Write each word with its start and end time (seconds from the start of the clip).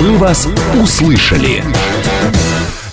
Мы 0.00 0.16
вас 0.16 0.48
услышали. 0.80 1.62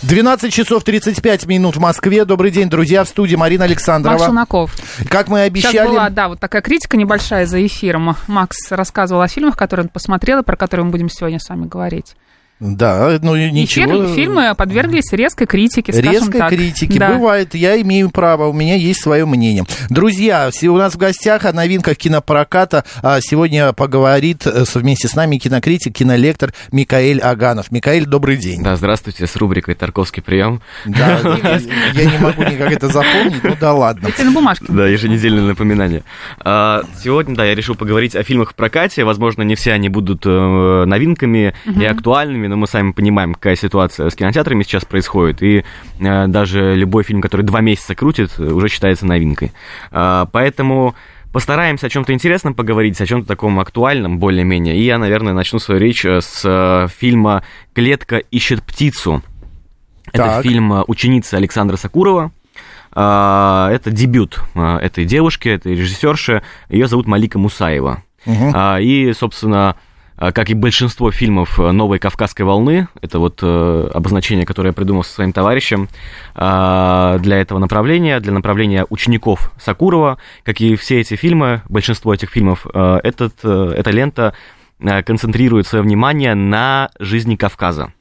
12 0.02 0.54
часов 0.54 0.84
35 0.84 1.46
минут 1.46 1.78
в 1.78 1.80
Москве. 1.80 2.26
Добрый 2.26 2.52
день, 2.52 2.70
друзья, 2.70 3.06
в 3.06 3.08
студии 3.08 3.38
Марина 3.38 3.64
Александрова. 3.64 4.18
Макс 4.18 4.26
Шунаков. 4.26 4.76
Как 5.10 5.30
мы 5.30 5.44
обещали... 5.44 5.72
Сейчас 5.72 5.88
была, 5.88 6.10
да, 6.10 6.28
вот 6.28 6.42
такая 6.42 6.62
критика 6.62 6.98
небольшая 6.98 7.46
за 7.46 7.66
эфиром. 7.66 8.18
Макс 8.28 8.70
рассказывал 8.72 9.22
о 9.22 9.30
фильмах, 9.30 9.56
которые 9.56 9.86
он 9.86 9.90
посмотрел, 9.90 10.40
и 10.40 10.44
про 10.44 10.58
которые 10.58 10.86
мы 10.86 10.92
будем 10.92 11.10
сегодня 11.10 11.40
с 11.40 11.48
вами 11.48 11.68
говорить. 11.68 12.16
Да, 12.60 13.18
ну 13.22 13.36
ничего. 13.38 14.06
Эфир, 14.06 14.16
фильмы 14.16 14.54
подверглись 14.56 15.12
резкой 15.14 15.48
критике, 15.48 15.94
скажем 15.94 16.12
Резкой 16.12 16.40
так. 16.42 16.50
критике. 16.50 17.00
Да. 17.00 17.14
Бывает, 17.14 17.56
я 17.56 17.80
имею 17.82 18.10
право, 18.10 18.48
у 18.48 18.54
меня 18.54 18.76
есть 18.76 19.02
свое 19.02 19.26
мнение. 19.26 19.64
Друзья, 19.90 20.50
все 20.52 20.68
у 20.70 20.78
нас 20.78 20.94
в 20.96 20.98
гостях 20.98 21.46
о 21.46 21.54
новинках 21.54 21.96
кинопроката. 21.98 22.84
А 23.02 23.20
Сегодня 23.22 23.72
поговорит 23.74 24.46
э, 24.46 24.66
с- 24.66 24.76
вместе 24.76 25.08
с 25.08 25.16
нами 25.16 25.38
кинокритик, 25.38 25.94
кинолектор 25.94 26.52
Микаэль 26.72 27.20
Аганов. 27.20 27.72
Микаэль, 27.72 28.06
добрый 28.06 28.36
день. 28.36 28.62
Да, 28.62 28.76
здравствуйте, 28.76 29.26
с 29.26 29.36
рубрикой 29.38 29.76
«Тарковский 29.76 30.22
прием». 30.22 30.62
Да, 30.86 31.20
я 31.94 32.06
не 32.06 32.18
могу 32.18 32.44
никак 32.44 32.72
это 32.74 32.88
запомнить, 32.90 33.44
ну 33.44 33.56
да 33.60 33.74
ладно. 33.74 34.08
Это 34.10 34.24
на 34.26 34.32
бумажке. 34.32 34.66
Да, 34.68 34.86
еженедельное 34.88 35.44
напоминание. 35.44 36.04
А, 36.40 36.84
Сегодня, 37.02 37.36
да, 37.36 37.46
я 37.46 37.56
решил 37.56 37.76
поговорить 37.76 38.16
о 38.16 38.24
фильмах 38.24 38.52
в 38.52 38.56
прокате. 38.56 39.04
Возможно, 39.06 39.44
не 39.44 39.56
все 39.56 39.72
они 39.72 39.88
будут 39.88 40.26
э, 40.26 40.84
новинками 40.86 41.54
и 41.66 41.86
актуальными, 41.86 42.49
но 42.50 42.58
мы 42.58 42.68
сами 42.68 42.92
понимаем, 42.92 43.34
какая 43.34 43.56
ситуация 43.56 44.10
с 44.10 44.16
кинотеатрами 44.16 44.64
сейчас 44.64 44.84
происходит. 44.86 45.42
И 45.44 45.64
э, 46.00 46.28
даже 46.28 46.76
любой 46.76 47.04
фильм, 47.04 47.22
который 47.22 47.44
два 47.44 47.62
месяца 47.62 47.96
крутит, 47.96 48.32
э, 48.38 48.44
уже 48.44 48.68
считается 48.68 49.06
новинкой. 49.06 49.52
А, 49.92 50.26
Поэтому 50.32 50.96
постараемся 51.32 51.88
о 51.88 51.90
чем-то 51.90 52.12
интересном 52.14 52.54
поговорить, 52.54 53.00
о 53.00 53.06
чем-то 53.06 53.28
таком 53.28 53.60
актуальном 53.60 54.18
более-менее. 54.20 54.76
И 54.78 54.84
я, 54.84 54.98
наверное, 54.98 55.34
начну 55.34 55.60
свою 55.60 55.80
речь 55.80 56.04
э, 56.06 56.22
с 56.22 56.42
э, 56.44 56.88
фильма 56.98 57.44
«Клетка 57.74 58.18
ищет 58.18 58.64
птицу». 58.64 59.24
Это 60.12 60.18
Так. 60.26 60.44
фильм 60.44 60.74
э, 60.74 60.84
ученицы 60.88 61.36
Александра 61.36 61.78
Сакурова. 61.78 62.32
А, 62.92 63.70
Это 63.72 63.92
дебют 63.92 64.42
этой 64.56 65.06
девушки, 65.06 65.48
этой 65.50 65.76
режиссерши. 65.76 66.42
Ее 66.70 66.88
зовут 66.88 67.06
Малика 67.08 67.38
Мусаева. 67.38 68.04
А, 68.26 68.80
И, 68.80 69.14
собственно, 69.14 69.76
как 70.20 70.50
и 70.50 70.54
большинство 70.54 71.12
фильмов 71.12 71.60
э, 71.60 71.72
новой 71.72 71.98
кавказской 71.98 72.42
волны, 72.42 72.90
это 73.02 73.20
вот 73.20 73.40
э, 73.42 73.92
обозначение, 73.94 74.46
которое 74.46 74.70
я 74.70 74.74
придумал 74.74 75.04
со 75.04 75.14
своим 75.14 75.32
товарищем 75.32 75.88
а, 76.36 77.18
для 77.20 77.38
этого 77.38 77.58
направления, 77.58 78.20
для 78.20 78.34
направления 78.34 78.86
учеников 78.90 79.54
Сакурова, 79.58 80.18
как 80.44 80.60
и 80.60 80.76
все 80.76 81.00
эти 81.00 81.16
фильмы, 81.16 81.62
большинство 81.70 82.14
этих 82.14 82.32
фильмов, 82.32 82.68
э, 82.74 83.00
этот, 83.04 83.44
эта 83.44 83.92
лента 83.92 84.34
концентрирует 84.80 85.68
свое 85.68 85.84
внимание 85.84 86.36
на 86.36 86.90
жизни 87.00 87.36
Кавказа. 87.36 87.94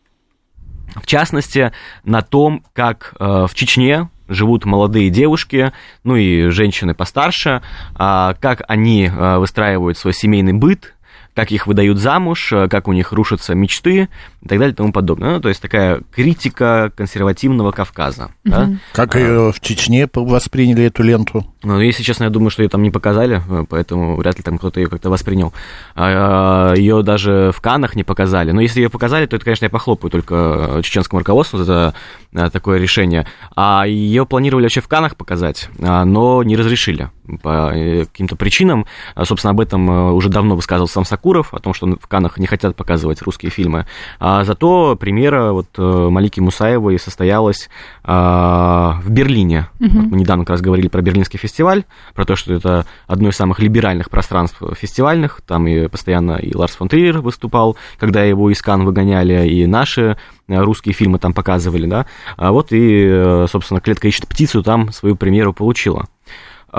В 0.97 1.07
частности, 1.07 1.73
на 2.05 2.23
том, 2.23 2.65
как 2.73 3.15
в 3.19 3.51
Чечне 3.53 4.09
живут 4.29 4.65
молодые 4.65 5.11
девушки, 5.11 5.73
ну 6.05 6.15
и 6.15 6.49
женщины 6.51 6.95
постарше, 6.95 7.63
а, 7.95 8.35
как 8.41 8.63
они 8.69 9.11
выстраивают 9.11 9.99
свой 9.99 10.13
семейный 10.13 10.53
быт, 10.53 10.95
как 11.39 11.53
их 11.53 11.69
выдают 11.69 11.99
замуж, 11.99 12.53
э, 12.53 12.67
как 12.67 12.89
у 12.89 12.93
них 12.93 13.13
рушатся 13.13 13.55
мечты 13.55 14.09
и 14.43 14.49
так 14.49 14.59
далее 14.59 14.73
и 14.73 14.75
тому 14.75 14.91
подобное. 14.91 15.35
Ну, 15.35 15.41
то 15.41 15.49
есть 15.49 15.63
такая 15.63 16.01
критика 16.13 16.91
консервативного 16.97 17.71
Кавказа. 17.71 18.33
да. 18.43 18.71
Как 18.93 19.15
ее 19.15 19.53
в 19.53 19.61
Чечне 19.61 20.09
восприняли 20.13 20.87
эту 20.87 21.05
ленту? 21.05 21.47
Ну, 21.63 21.79
если 21.79 22.03
честно, 22.03 22.25
я 22.25 22.31
думаю, 22.31 22.51
что 22.51 22.65
ее 22.65 22.69
там 22.69 22.83
не 22.83 22.91
показали, 22.91 23.41
э, 23.49 23.65
поэтому 23.69 24.17
вряд 24.17 24.37
ли 24.37 24.43
там 24.43 24.59
кто-то 24.59 24.81
ее 24.81 24.89
как-то 24.89 25.11
воспринял. 25.11 25.53
Ее 25.97 27.05
даже 27.05 27.53
в 27.55 27.61
Канах 27.61 27.95
не 27.95 28.03
показали. 28.03 28.51
Но 28.51 28.61
если 28.61 28.81
ее 28.81 28.91
показали, 28.91 29.27
то 29.27 29.37
это, 29.37 29.45
конечно, 29.45 29.67
я 29.67 29.71
похлопаю 29.71 30.11
только 30.11 30.81
чеченскому 30.83 31.21
руководству 31.21 31.63
за 31.63 31.95
э, 32.33 32.51
такое 32.51 32.81
решение. 32.81 33.29
А 33.55 33.87
ее 33.87 34.27
планировали 34.27 34.65
вообще 34.65 34.81
в 34.81 34.89
Канах 34.89 35.15
показать, 35.15 35.69
а, 35.81 36.05
но 36.05 36.43
не 36.43 36.57
разрешили 36.57 37.11
по 37.43 37.73
э, 37.75 38.05
каким-то 38.05 38.37
причинам. 38.37 38.87
А, 39.15 39.25
Собственно, 39.25 39.51
об 39.51 39.61
этом 39.61 39.91
э, 39.91 40.13
уже 40.13 40.29
давно 40.29 40.57
высказывал 40.57 40.89
сам 40.89 41.05
Сакуров, 41.05 41.53
о 41.53 41.59
том, 41.59 41.75
что 41.75 41.87
в 41.87 42.07
Канах 42.07 42.39
не 42.39 42.47
хотят 42.47 42.77
показывать 42.77 43.23
русские 43.23 43.51
фильмы. 43.51 43.87
А 44.19 44.45
зато 44.45 44.97
премьера 44.97 45.53
вот 45.53 45.69
э, 45.77 46.09
Малики 46.11 46.41
Мусаевой 46.41 46.99
состоялась 46.99 47.69
а, 48.05 49.01
в 49.03 49.11
Берлине. 49.11 49.69
Вот 49.79 50.11
мы 50.11 50.17
недавно 50.17 50.45
как 50.45 50.51
раз 50.51 50.61
говорили 50.61 50.89
про 50.89 51.03
Берлинский 51.03 51.39
фестиваль, 51.39 51.85
про 52.15 52.25
то, 52.25 52.37
что 52.37 52.55
это 52.55 52.87
одно 53.07 53.29
из 53.29 53.37
самых 53.37 53.59
либеральных 53.61 54.11
пространств 54.11 54.63
фестивальных. 54.79 55.41
Там 55.47 55.67
и 55.67 55.89
постоянно 55.89 56.33
и 56.33 56.55
Ларс 56.55 56.77
фон 56.77 56.89
Триер 56.89 57.21
выступал, 57.21 57.77
когда 57.99 58.23
его 58.23 58.51
из 58.51 58.63
Кан 58.63 58.85
выгоняли, 58.85 59.49
и 59.49 59.67
наши 59.67 60.17
русские 60.49 60.95
фильмы 60.95 61.19
там 61.19 61.35
показывали, 61.35 61.87
да. 61.87 62.07
А 62.37 62.53
вот 62.53 62.69
и, 62.71 63.45
собственно, 63.51 63.81
«Клетка 63.81 64.09
ищет 64.09 64.27
птицу» 64.27 64.63
там 64.63 64.93
свою 64.93 65.17
премьеру 65.17 65.53
получила. 65.53 66.07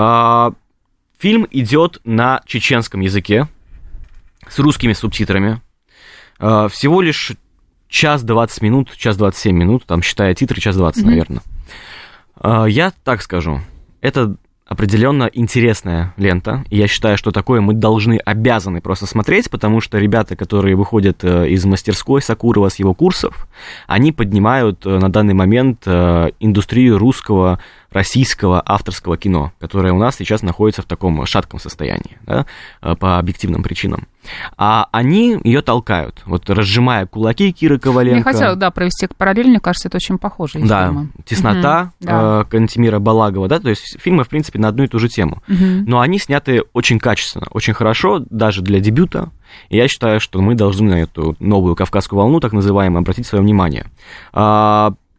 А, 0.02 0.52
Фильм 1.18 1.46
идет 1.50 2.00
на 2.04 2.40
чеченском 2.46 3.02
языке 3.02 3.46
с 4.48 4.58
русскими 4.58 4.94
субтитрами. 4.94 5.60
А, 6.38 6.68
Всего 6.68 7.02
лишь 7.02 7.32
час 7.86 8.22
20 8.22 8.62
минут, 8.62 8.96
час 8.96 9.18
27 9.18 9.54
минут, 9.54 9.84
там, 9.84 10.00
считая 10.00 10.34
титры, 10.34 10.58
час 10.58 10.76
20, 10.76 11.04
наверное. 11.04 11.42
А, 12.36 12.64
Я 12.64 12.94
так 13.04 13.20
скажу, 13.20 13.60
это 14.00 14.36
определенно 14.70 15.28
интересная 15.32 16.14
лента. 16.16 16.64
И 16.70 16.78
я 16.78 16.86
считаю, 16.86 17.18
что 17.18 17.32
такое 17.32 17.60
мы 17.60 17.74
должны, 17.74 18.18
обязаны 18.24 18.80
просто 18.80 19.04
смотреть, 19.04 19.50
потому 19.50 19.80
что 19.80 19.98
ребята, 19.98 20.36
которые 20.36 20.76
выходят 20.76 21.24
э, 21.24 21.48
из 21.48 21.64
мастерской 21.64 22.22
Сакурова 22.22 22.68
с 22.68 22.76
его 22.76 22.94
курсов, 22.94 23.48
они 23.88 24.12
поднимают 24.12 24.86
э, 24.86 24.98
на 24.98 25.10
данный 25.10 25.34
момент 25.34 25.82
э, 25.86 26.30
индустрию 26.38 26.98
русского, 26.98 27.58
российского 27.92 28.62
авторского 28.64 29.16
кино, 29.16 29.52
которое 29.58 29.92
у 29.92 29.98
нас 29.98 30.16
сейчас 30.16 30.42
находится 30.42 30.82
в 30.82 30.86
таком 30.86 31.24
шатком 31.26 31.58
состоянии, 31.58 32.18
да, 32.26 32.46
э, 32.82 32.94
по 32.94 33.18
объективным 33.18 33.62
причинам. 33.62 34.06
А 34.56 34.88
они 34.92 35.38
ее 35.44 35.62
толкают, 35.62 36.22
вот 36.26 36.48
разжимая 36.50 37.06
кулаки 37.06 37.52
Киры 37.52 37.78
Коваленко. 37.78 38.18
Я 38.18 38.22
хотела, 38.34 38.56
да, 38.56 38.70
провести 38.70 39.08
параллель, 39.16 39.48
мне 39.48 39.60
кажется, 39.60 39.88
это 39.88 39.96
очень 39.96 40.18
похоже. 40.18 40.60
Да, 40.60 40.94
«Теснота» 41.24 41.92
Мгм, 42.00 42.06
да. 42.06 42.40
э, 42.40 42.44
Кантемира 42.50 42.98
Балагова, 42.98 43.48
да, 43.48 43.58
то 43.58 43.70
есть 43.70 43.98
фильмы, 43.98 44.24
в 44.24 44.28
принципе, 44.28 44.58
на 44.58 44.68
одну 44.68 44.84
и 44.84 44.88
ту 44.88 44.98
же 44.98 45.08
тему. 45.08 45.42
Мгм. 45.48 45.84
Но 45.86 46.00
они 46.00 46.18
сняты 46.18 46.62
очень 46.72 46.98
качественно, 46.98 47.46
очень 47.50 47.74
хорошо, 47.74 48.22
даже 48.30 48.62
для 48.62 48.80
дебюта. 48.80 49.30
И 49.68 49.76
я 49.76 49.88
считаю, 49.88 50.20
что 50.20 50.40
мы 50.40 50.54
должны 50.54 50.90
на 50.90 51.00
эту 51.00 51.34
новую 51.40 51.74
кавказскую 51.74 52.18
волну, 52.18 52.40
так 52.40 52.52
называемую, 52.52 53.00
обратить 53.00 53.26
свое 53.26 53.42
внимание. 53.42 53.86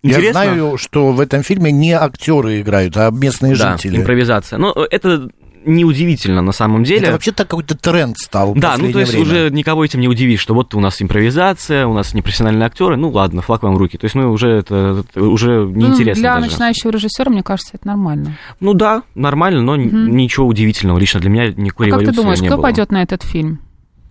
А, 0.03 0.07
Я 0.07 0.13
интересно- 0.15 0.31
знаю, 0.43 0.77
что 0.77 1.11
в 1.11 1.19
этом 1.19 1.43
фильме 1.43 1.71
не 1.71 1.91
актеры 1.91 2.61
играют, 2.61 2.97
а 2.97 3.11
местные 3.11 3.55
да, 3.55 3.73
жители. 3.77 3.97
импровизация. 3.97 4.57
Но 4.57 4.73
это 4.89 5.29
неудивительно 5.63 6.41
на 6.41 6.51
самом 6.53 6.83
деле. 6.83 7.03
Это 7.03 7.11
вообще 7.11 7.31
так 7.31 7.47
какой-то 7.47 7.77
тренд 7.77 8.17
стал 8.17 8.53
в 8.55 8.59
Да, 8.59 8.77
ну 8.79 8.91
то 8.91 8.99
есть 8.99 9.11
время. 9.13 9.25
уже 9.25 9.49
никого 9.51 9.85
этим 9.85 9.99
не 9.99 10.07
удивишь, 10.07 10.39
что 10.39 10.55
вот 10.55 10.73
у 10.73 10.79
нас 10.79 11.01
импровизация, 11.03 11.85
у 11.85 11.93
нас 11.93 12.15
непрофессиональные 12.15 12.65
актеры, 12.65 12.95
ну 12.97 13.09
ладно, 13.11 13.43
флаг 13.43 13.61
вам 13.61 13.75
в 13.75 13.77
руки. 13.77 13.97
То 13.97 14.05
есть 14.05 14.15
мы 14.15 14.27
уже 14.31 14.49
это, 14.49 15.03
это 15.07 15.23
уже 15.23 15.65
Ну, 15.65 15.69
неинтересно 15.75 16.21
для 16.21 16.33
даже. 16.35 16.47
начинающего 16.47 16.89
режиссера, 16.91 17.29
мне 17.29 17.43
кажется, 17.43 17.73
это 17.75 17.85
нормально. 17.87 18.37
Ну 18.59 18.73
да, 18.73 19.03
нормально, 19.13 19.61
но 19.61 19.75
н- 19.75 20.11
ничего 20.15 20.47
удивительного 20.47 20.97
лично 20.97 21.19
для 21.19 21.29
меня 21.29 21.47
никакой 21.55 21.87
А 21.87 21.89
как 21.91 21.99
ты 21.99 22.03
революции 22.05 22.21
думаешь, 22.21 22.39
не 22.41 22.47
кто 22.47 22.55
было. 22.57 22.63
пойдет 22.63 22.91
на 22.91 23.03
этот 23.03 23.21
фильм? 23.21 23.59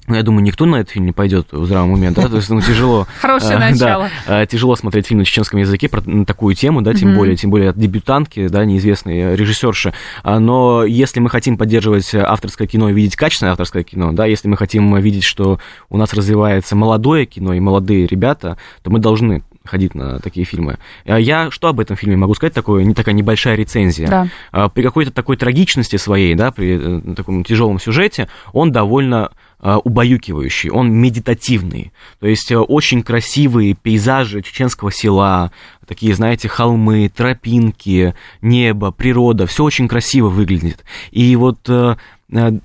Ну, 0.06 0.16
я 0.16 0.22
думаю, 0.22 0.42
никто 0.42 0.66
на 0.66 0.76
этот 0.76 0.90
фильм 0.90 1.06
не 1.06 1.12
пойдет 1.12 1.48
в 1.52 1.66
здравом 1.66 1.92
уме, 1.92 2.10
да, 2.10 2.28
то 2.28 2.36
есть, 2.36 2.50
ну, 2.50 2.60
тяжело. 2.60 3.06
Хорошее 3.20 3.54
э, 3.54 3.58
начало. 3.58 4.10
Да, 4.26 4.42
э, 4.42 4.46
тяжело 4.46 4.74
смотреть 4.74 5.06
фильм 5.06 5.20
на 5.20 5.24
чеченском 5.24 5.60
языке 5.60 5.88
про 5.88 6.02
такую 6.24 6.54
тему, 6.54 6.82
да, 6.82 6.94
тем 6.94 7.14
более, 7.14 7.36
тем 7.36 7.50
более 7.50 7.70
от 7.70 7.78
дебютантки, 7.78 8.48
да, 8.48 8.64
неизвестной 8.64 9.18
э, 9.18 9.36
режиссерши. 9.36 9.92
А, 10.22 10.40
Но 10.40 10.84
если 10.84 11.20
мы 11.20 11.30
хотим 11.30 11.56
поддерживать 11.56 12.14
авторское 12.14 12.66
кино 12.66 12.90
и 12.90 12.92
видеть 12.92 13.16
качественное 13.16 13.52
авторское 13.52 13.84
кино, 13.84 14.12
да, 14.12 14.26
если 14.26 14.48
мы 14.48 14.56
хотим 14.56 14.96
видеть, 14.96 15.24
что 15.24 15.60
у 15.88 15.96
нас 15.96 16.12
развивается 16.12 16.74
молодое 16.74 17.26
кино 17.26 17.54
и 17.54 17.60
молодые 17.60 18.06
ребята, 18.06 18.56
то 18.82 18.90
мы 18.90 18.98
должны 18.98 19.42
ходить 19.70 19.94
на 19.94 20.18
такие 20.18 20.44
фильмы. 20.44 20.78
А 21.06 21.18
Я 21.18 21.50
что 21.50 21.68
об 21.68 21.80
этом 21.80 21.96
фильме 21.96 22.16
могу 22.16 22.34
сказать? 22.34 22.52
Такое, 22.52 22.84
не 22.84 22.94
такая 22.94 23.14
небольшая 23.14 23.54
рецензия. 23.54 24.08
Да. 24.08 24.28
А, 24.52 24.68
при 24.68 24.82
какой-то 24.82 25.10
такой 25.10 25.36
трагичности 25.36 25.96
своей, 25.96 26.34
да, 26.34 26.50
при 26.50 26.78
э, 26.78 27.14
таком 27.14 27.44
тяжелом 27.44 27.78
сюжете, 27.78 28.28
он 28.52 28.72
довольно 28.72 29.30
а, 29.62 29.78
убаюкивающий, 29.78 30.70
он 30.70 30.90
медитативный. 30.90 31.92
То 32.18 32.26
есть 32.26 32.50
э, 32.50 32.56
очень 32.56 33.02
красивые 33.02 33.74
пейзажи 33.74 34.40
чеченского 34.40 34.90
села, 34.90 35.52
такие, 35.86 36.14
знаете, 36.14 36.48
холмы, 36.48 37.10
тропинки, 37.14 38.14
небо, 38.40 38.90
природа, 38.90 39.46
все 39.46 39.62
очень 39.64 39.86
красиво 39.86 40.28
выглядит. 40.28 40.84
И 41.10 41.36
вот 41.36 41.58
э, 41.68 41.96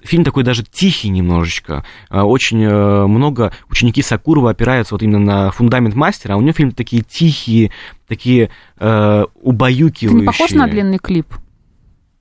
фильм 0.03 0.23
такой 0.23 0.43
даже 0.43 0.63
тихий 0.63 1.09
немножечко. 1.09 1.83
Э, 2.09 2.21
Очень 2.21 2.63
э, 2.63 3.05
много 3.07 3.51
ученики 3.69 4.01
Сакурова 4.01 4.51
опираются 4.51 4.93
вот 4.95 5.01
именно 5.03 5.19
на 5.19 5.51
фундамент 5.51 5.95
мастера, 5.95 6.33
а 6.33 6.37
у 6.37 6.41
него 6.41 6.53
фильмы 6.53 6.71
такие 6.73 7.01
тихие, 7.01 7.71
такие 8.07 8.49
э, 8.79 9.23
Ты 9.25 9.39
убаюкивающие. 9.41 10.19
не 10.21 10.25
похож 10.25 10.51
на 10.51 10.67
длинный 10.67 10.99
клип? 10.99 11.33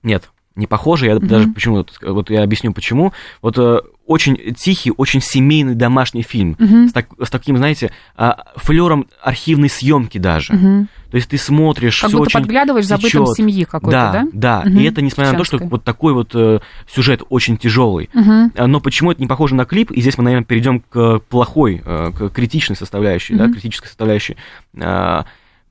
Нет, 0.02 0.30
не 0.56 0.66
похоже. 0.66 1.06
Я 1.06 1.16
Мгм. 1.16 1.26
даже 1.26 1.48
почему 1.48 1.84
вот, 2.02 2.30
я 2.30 2.42
объясню 2.42 2.72
почему. 2.72 3.12
Вот 3.42 3.58
э, 3.58 3.80
очень 4.06 4.54
тихий, 4.54 4.92
очень 4.96 5.20
семейный 5.22 5.74
домашний 5.74 6.22
фильм. 6.22 6.56
Мгм. 6.58 6.88
С, 6.88 6.92
так- 6.92 7.08
с 7.22 7.30
таким, 7.30 7.56
знаете, 7.56 7.90
а, 8.16 8.52
флером 8.56 9.06
архивной 9.22 9.70
съемки 9.70 10.18
даже. 10.18 10.52
Мгм. 10.52 10.88
То 11.14 11.18
есть 11.18 11.30
ты 11.30 11.38
смотришь, 11.38 12.00
Как 12.00 12.10
будто 12.10 12.22
очень 12.22 12.40
подглядываешь 12.40 12.86
за 12.86 12.98
бытом 12.98 13.28
семьи 13.28 13.62
какой-то, 13.62 13.92
да, 13.92 14.12
да? 14.12 14.28
да. 14.32 14.68
Мгм. 14.68 14.80
И 14.80 14.82
это 14.82 15.00
несмотря 15.00 15.30
на 15.30 15.38
то, 15.38 15.44
что 15.44 15.58
вот 15.58 15.84
такой 15.84 16.12
вот 16.12 16.34
э, 16.34 16.58
сюжет 16.92 17.22
очень 17.28 17.56
тяжелый. 17.56 18.10
А, 18.56 18.66
Но 18.66 18.80
почему 18.80 19.12
это 19.12 19.20
не 19.20 19.28
похоже 19.28 19.54
на 19.54 19.64
клип? 19.64 19.92
И 19.92 20.00
здесь 20.00 20.18
мы, 20.18 20.24
наверное, 20.24 20.44
перейдем 20.44 20.80
к 20.80 21.20
плохой, 21.28 21.80
э, 21.84 22.10
к 22.10 22.30
критичной 22.30 22.74
составляющей, 22.74 23.36
да, 23.36 23.44
Мгм. 23.44 23.52
критической 23.52 23.86
составляющей. 23.86 24.36
А, 24.80 25.24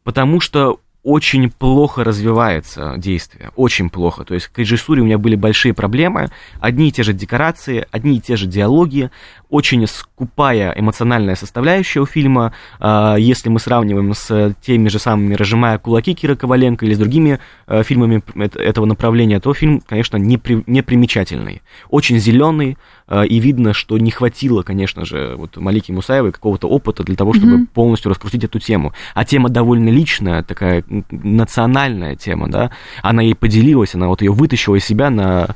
Потому 0.05 0.39
что 0.39 0.79
очень 1.03 1.51
плохо 1.51 2.03
развивается 2.03 2.93
действие, 2.97 3.51
очень 3.55 3.89
плохо. 3.89 4.23
То 4.23 4.33
есть 4.33 4.47
к 4.47 4.57
режиссуре 4.59 5.01
у 5.01 5.05
меня 5.05 5.17
были 5.17 5.35
большие 5.35 5.73
проблемы, 5.73 6.29
одни 6.61 6.87
и 6.87 6.91
те 6.91 7.03
же 7.03 7.13
декорации, 7.13 7.85
одни 7.91 8.17
и 8.17 8.21
те 8.21 8.37
же 8.37 8.45
диалоги, 8.47 9.11
очень 9.49 9.85
скупая 9.85 10.73
эмоциональная 10.75 11.35
составляющая 11.35 11.99
у 11.99 12.05
фильма. 12.05 12.53
А, 12.79 13.15
Если 13.17 13.49
мы 13.49 13.59
сравниваем 13.59 14.13
с 14.13 14.55
теми 14.61 14.87
же 14.87 14.97
самыми 14.97 15.35
«Разжимая 15.35 15.77
кулаки» 15.77 16.15
Кира 16.15 16.35
Коваленко 16.35 16.85
или 16.85 16.93
с 16.93 16.97
другими 16.97 17.39
э, 17.67 17.83
фильмами 17.83 18.23
эт- 18.35 18.57
этого 18.59 18.85
направления, 18.85 19.39
то 19.39 19.53
фильм, 19.53 19.81
конечно, 19.85 20.17
непри- 20.17 20.63
непримечательный. 20.67 21.61
Очень 21.89 22.17
зеленый, 22.19 22.77
э, 23.07 23.25
и 23.27 23.39
видно, 23.39 23.73
что 23.73 23.97
не 23.97 24.09
хватило, 24.09 24.63
конечно 24.63 25.05
же, 25.05 25.35
вот 25.37 25.57
Малики 25.57 25.91
Мусаевой 25.91 26.31
какого-то 26.31 26.67
опыта 26.67 27.03
для 27.03 27.15
того, 27.15 27.33
чтобы 27.33 27.57
Мгм. 27.57 27.67
полностью 27.67 28.09
раскрутить 28.09 28.43
эту 28.45 28.59
тему. 28.59 28.93
А 29.13 29.25
тема 29.25 29.49
довольно 29.49 29.89
личная, 29.89 30.41
такая 30.43 30.83
национальная 31.11 32.15
тема, 32.15 32.49
да. 32.49 32.71
Она 33.01 33.21
ей 33.21 33.35
поделилась, 33.35 33.95
она 33.95 34.07
вот 34.07 34.21
ее 34.21 34.31
вытащила 34.31 34.75
из 34.75 34.85
себя 34.85 35.09
на 35.09 35.55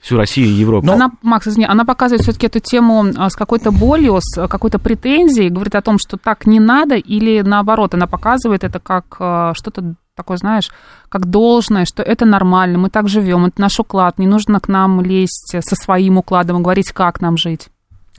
всю 0.00 0.16
Россию 0.16 0.48
и 0.48 0.52
Европу. 0.52 0.86
Но- 0.86 0.92
Она, 0.94 1.10
Макс, 1.22 1.46
извини, 1.48 1.66
она 1.66 1.84
показывает 1.84 2.22
все-таки 2.22 2.46
эту 2.46 2.60
тему 2.60 3.06
а, 3.16 3.30
с 3.30 3.34
какой-то 3.34 3.72
болью, 3.72 4.18
с 4.20 4.38
а, 4.38 4.46
какой-то 4.48 4.78
претензией, 4.78 5.50
говорит 5.50 5.74
о 5.74 5.82
том, 5.82 5.98
что 5.98 6.16
так 6.16 6.46
не 6.46 6.60
надо, 6.60 6.94
или 6.96 7.40
наоборот, 7.40 7.94
она 7.94 8.06
показывает 8.06 8.62
это 8.64 8.78
как 8.78 9.16
а, 9.18 9.52
что-то 9.54 9.94
такое, 10.14 10.36
знаешь, 10.36 10.70
как 11.08 11.26
должное, 11.26 11.84
что 11.84 12.02
это 12.02 12.26
нормально, 12.26 12.78
мы 12.78 12.90
так 12.90 13.08
живем, 13.08 13.46
это 13.46 13.60
наш 13.60 13.78
уклад, 13.80 14.18
не 14.18 14.26
нужно 14.26 14.60
к 14.60 14.68
нам 14.68 15.00
лезть 15.00 15.54
со 15.60 15.76
своим 15.76 16.18
укладом 16.18 16.58
и 16.58 16.62
говорить, 16.62 16.90
как 16.92 17.20
нам 17.20 17.36
жить. 17.36 17.68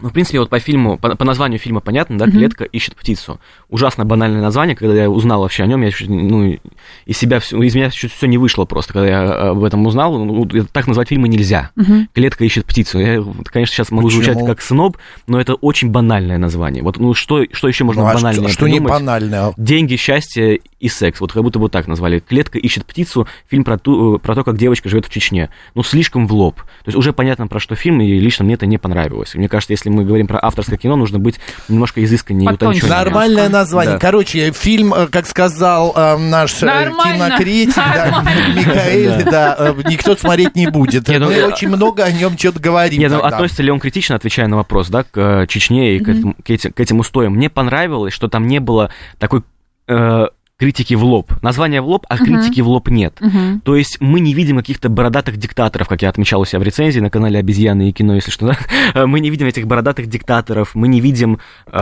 Ну, 0.02 0.10
в 0.10 0.14
принципе, 0.14 0.40
вот 0.40 0.50
по 0.50 0.60
фильму, 0.60 0.98
по, 0.98 1.16
по 1.16 1.26
названию 1.26 1.60
фильма 1.60 1.80
понятно, 1.80 2.18
да, 2.18 2.26
клетка 2.26 2.64
ищет 2.64 2.96
птицу. 2.96 3.40
Ужасно 3.70 4.06
банальное 4.06 4.42
название, 4.42 4.76
когда 4.76 4.94
я 4.96 5.10
узнал 5.10 5.42
вообще 5.42 5.64
о 5.64 5.68
нем, 5.68 5.82
я 5.82 5.92
чуть, 5.92 6.10
ну, 6.10 6.58
из 7.06 7.18
себя 7.18 7.40
все, 7.40 7.62
из 7.62 7.76
меня 7.76 7.90
чуть 7.90 8.14
все 8.14 8.28
не 8.28 8.38
вышло 8.38 8.66
просто, 8.66 8.94
когда 8.94 9.08
я 9.08 9.50
об 9.52 9.64
этом 9.64 9.86
узнал. 9.86 10.18
Ну, 10.18 10.48
так 10.72 10.88
назвать 10.88 11.10
фильмы 11.10 11.28
нельзя. 11.28 11.72
Мгм. 11.76 12.10
Клетка 12.14 12.44
ищет 12.44 12.66
птицу. 12.66 13.00
Я, 13.00 13.24
конечно, 13.46 13.76
сейчас 13.76 13.92
могу 13.92 14.08
Почему? 14.08 14.24
звучать 14.24 14.46
как 14.46 14.62
сноб, 14.62 14.98
но 15.28 15.40
это 15.40 15.56
очень 15.56 15.90
банальное 15.90 16.38
название. 16.38 16.84
Вот, 16.84 16.98
ну, 16.98 17.14
что, 17.14 17.46
что 17.52 17.68
еще 17.68 17.84
можно 17.84 18.04
Ну, 18.04 18.08
а 18.10 18.14
банальнее 18.14 18.50
что, 18.50 18.60
что 18.60 18.68
не 18.68 18.80
банальное? 18.80 19.54
Деньги, 19.58 19.96
счастье 19.96 20.60
и 20.80 20.90
секс. 20.90 21.20
Вот 21.20 21.34
как 21.34 21.44
будто 21.44 21.60
бы 21.60 21.70
так 21.70 21.88
назвали. 21.88 22.20
Клетка 22.20 22.58
ищет 22.58 22.86
птицу. 22.86 23.28
Фильм 23.48 23.64
про, 23.64 23.78
ту, 23.78 24.20
про 24.20 24.36
то, 24.36 24.44
как 24.44 24.58
девочка 24.58 24.90
живет 24.90 25.06
в 25.06 25.10
Чечне. 25.10 25.50
Ну, 25.76 25.84
слишком 25.84 26.28
в 26.28 26.34
лоб. 26.34 26.56
То 26.58 26.88
есть 26.88 26.98
уже 26.98 27.14
понятно, 27.14 27.48
про 27.48 27.60
что 27.60 27.76
фильм, 27.76 28.02
и 28.02 28.20
лично 28.20 28.46
мне 28.46 28.56
это 28.56 28.66
не 28.66 28.78
понравилось. 28.78 29.36
Мне 29.36 29.50
кажется, 29.50 29.74
если 29.74 29.89
мы 29.90 30.06
говорим 30.06 30.28
про 30.28 30.40
авторское 30.42 30.78
кино, 30.78 30.96
нужно 30.96 31.20
быть 31.20 31.40
немножко 31.68 32.04
изысканнее 32.04 32.50
и 32.50 32.52
Потоньше. 32.54 32.80
утонченнее. 32.86 33.04
Нормальное 33.06 33.50
название. 33.50 33.94
Да. 33.94 34.00
Короче, 34.00 34.52
фильм, 34.52 34.94
э, 34.94 35.08
как 35.08 35.26
сказал 35.28 35.94
э, 35.96 36.18
наш 36.18 36.62
э, 36.62 36.66
Нормально. 36.66 37.28
кинокритик, 37.30 37.76
да. 37.76 38.26
Михаил, 38.56 39.14
да, 39.30 39.56
э, 39.60 39.74
никто 39.90 40.16
смотреть 40.16 40.56
не 40.56 40.68
будет. 40.68 41.08
Ну, 41.08 41.26
Мы 41.28 41.46
очень 41.46 41.68
много 41.70 42.04
о 42.04 42.12
нем 42.12 42.38
что-то 42.38 42.60
говорим. 42.60 43.00
Нет, 43.00 43.12
ну, 43.12 43.20
относится 43.20 43.64
ли 43.64 43.72
он 43.72 43.80
критично, 43.80 44.16
отвечая 44.16 44.48
на 44.48 44.58
вопрос, 44.58 44.90
да, 44.90 45.04
к 45.04 45.46
Чечне 45.48 45.96
и 45.96 46.00
к, 46.00 46.10
этим, 46.10 46.34
к 46.74 46.80
этим 46.80 47.00
устоям. 47.00 47.34
Мне 47.34 47.50
понравилось, 47.50 48.14
что 48.14 48.28
там 48.28 48.48
не 48.48 48.60
было 48.60 48.92
такой 49.18 49.44
э, 49.88 50.28
критики 50.60 50.94
в 50.94 51.04
лоб. 51.04 51.32
Название 51.42 51.82
в 51.82 51.88
лоб, 51.88 52.06
а 52.10 52.18
критики 52.18 52.60
в 52.60 52.68
лоб 52.68 52.90
нет. 52.90 53.18
Мгм. 53.22 53.62
То 53.62 53.78
есть 53.78 53.98
мы 54.02 54.20
не 54.20 54.34
видим 54.34 54.58
каких-то 54.58 54.90
бородатых 54.90 55.38
диктаторов, 55.38 55.88
как 55.88 56.02
я 56.02 56.10
отмечал 56.10 56.42
у 56.42 56.46
себя 56.46 56.60
в 56.60 56.64
рецензии 56.64 57.00
на 57.00 57.10
канале 57.10 57.40
«Обезьяны 57.40 57.90
и 57.90 57.94
кино», 57.94 58.16
если 58.16 58.30
что, 58.30 58.48
да? 58.94 59.08
Мы 59.08 59.22
не 59.22 59.30
видим 59.30 59.48
этих 59.48 59.66
бородатых 59.66 60.08
диктаторов, 60.08 60.76
мы 60.76 60.90
не 60.90 61.00
видим 61.00 61.40
э, 61.68 61.80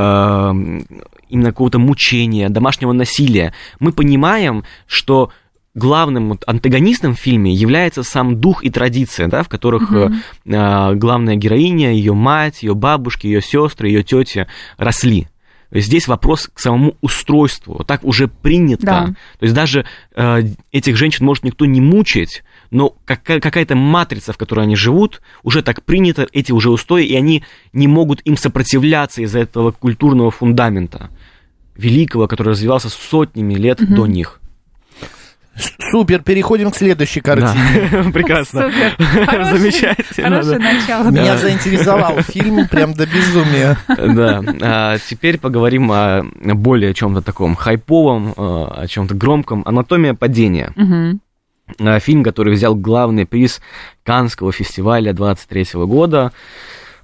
именно 1.29 1.49
какого-то 1.49 1.79
мучения, 1.79 2.49
домашнего 2.49 2.93
насилия. 2.93 3.53
Мы 3.79 3.91
понимаем, 3.91 4.63
что 4.85 5.31
главным 5.73 6.29
вот 6.29 6.43
антагонистом 6.45 7.15
в 7.15 7.19
фильме 7.19 7.53
является 7.53 8.03
сам 8.03 8.39
дух 8.39 8.63
и 8.63 8.69
традиция, 8.69 9.27
да, 9.27 9.41
в 9.41 9.49
которых 9.49 9.91
э, 9.91 10.11
э, 10.45 10.93
главная 10.93 11.35
героиня, 11.35 11.93
ее 11.93 12.13
мать, 12.13 12.61
ее 12.61 12.75
бабушки, 12.75 13.25
ее 13.25 13.41
сестры, 13.41 13.87
ее 13.87 14.03
тети 14.03 14.47
росли. 14.77 15.27
Здесь 15.71 16.07
вопрос 16.07 16.49
к 16.53 16.59
самому 16.59 16.95
устройству. 17.01 17.83
Так 17.85 18.03
уже 18.03 18.27
принято. 18.27 18.85
Да. 18.85 19.05
То 19.39 19.43
есть 19.43 19.53
даже 19.53 19.85
э, 20.15 20.43
этих 20.71 20.95
женщин 20.95 21.25
может 21.25 21.43
никто 21.43 21.65
не 21.65 21.81
мучить, 21.81 22.43
но 22.71 22.95
какая- 23.05 23.39
какая-то 23.41 23.75
матрица, 23.75 24.31
в 24.31 24.37
которой 24.37 24.61
они 24.61 24.75
живут, 24.75 25.21
уже 25.43 25.61
так 25.61 25.83
принято, 25.83 26.27
эти 26.31 26.51
уже 26.51 26.69
устои, 26.69 27.05
и 27.05 27.15
они 27.15 27.43
не 27.73 27.87
могут 27.87 28.21
им 28.21 28.37
сопротивляться 28.37 29.21
из-за 29.21 29.39
этого 29.39 29.71
культурного 29.71 30.31
фундамента 30.31 31.09
великого, 31.75 32.27
который 32.27 32.49
развивался 32.49 32.89
сотнями 32.89 33.53
лет 33.55 33.79
до 33.93 34.07
них. 34.07 34.39
Супер, 35.91 36.21
переходим 36.21 36.69
к 36.71 36.75
следующей 36.75 37.21
картине. 37.21 37.89
Да. 37.91 38.03
Прекрасно. 38.13 38.69
Хороший- 38.99 39.57
Замечательно. 39.57 40.29
Хорошее 40.29 40.59
да. 40.59 40.73
начало. 40.73 41.03
Меня 41.09 41.33
Да. 41.33 41.37
заинтересовал 41.37 42.21
фильм 42.23 42.67
прям 42.67 42.93
до 42.93 43.05
безумия. 43.05 43.77
Да. 43.87 44.43
А 44.61 44.97
теперь 44.99 45.39
поговорим 45.39 45.91
о 45.91 46.23
более 46.41 46.93
чем-то 46.93 47.21
таком 47.21 47.55
хайповом, 47.55 48.29
э, 48.29 48.33
о 48.37 48.85
чем-то 48.87 49.15
громком. 49.15 49.63
Анатомия 49.65 50.13
падения. 50.13 50.73
А, 51.79 51.99
Фильм, 51.99 52.23
который 52.23 52.53
взял 52.53 52.75
главный 52.75 53.25
приз 53.25 53.59
Канского 54.03 54.51
фестиваля 54.51 55.11
23 55.13 55.85
года. 55.85 56.31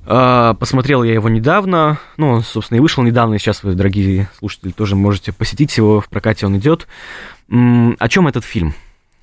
А, 0.06 0.54
Посмотрел 0.56 1.04
я 1.04 1.14
его 1.14 1.30
недавно, 1.30 1.98
ну, 2.18 2.30
он, 2.30 2.44
собственно, 2.44 2.78
и 2.78 2.82
вышел 2.82 3.04
недавно, 3.04 3.36
и 3.36 3.40
сейчас 3.40 3.64
вы, 3.64 3.74
дорогие 3.74 4.30
слушатели, 4.38 4.72
тоже 4.72 4.96
можете 4.98 5.32
посетить 5.32 5.76
его, 5.78 6.02
в 6.02 6.10
прокате 6.10 6.46
он 6.46 6.58
идет. 6.58 6.88
О 7.50 8.08
чем 8.10 8.28
этот 8.28 8.44
фильм? 8.44 8.74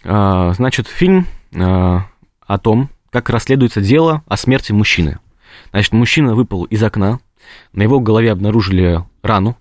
А, 0.05 0.52
Значит, 0.52 0.87
фильм 0.87 1.26
а, 1.55 2.06
о 2.46 2.58
том, 2.58 2.90
как 3.11 3.31
расследуется 3.31 3.81
дело 3.81 4.22
о 4.26 4.37
смерти 4.37 4.72
мужчины. 4.72 5.19
Значит, 5.70 5.93
мужчина 5.93 6.34
выпал 6.34 6.65
из 6.65 6.82
окна, 6.82 7.20
на 7.72 7.82
его 7.82 8.00
голове 8.00 8.31
обнаружили 8.32 9.05
рану, 9.22 9.56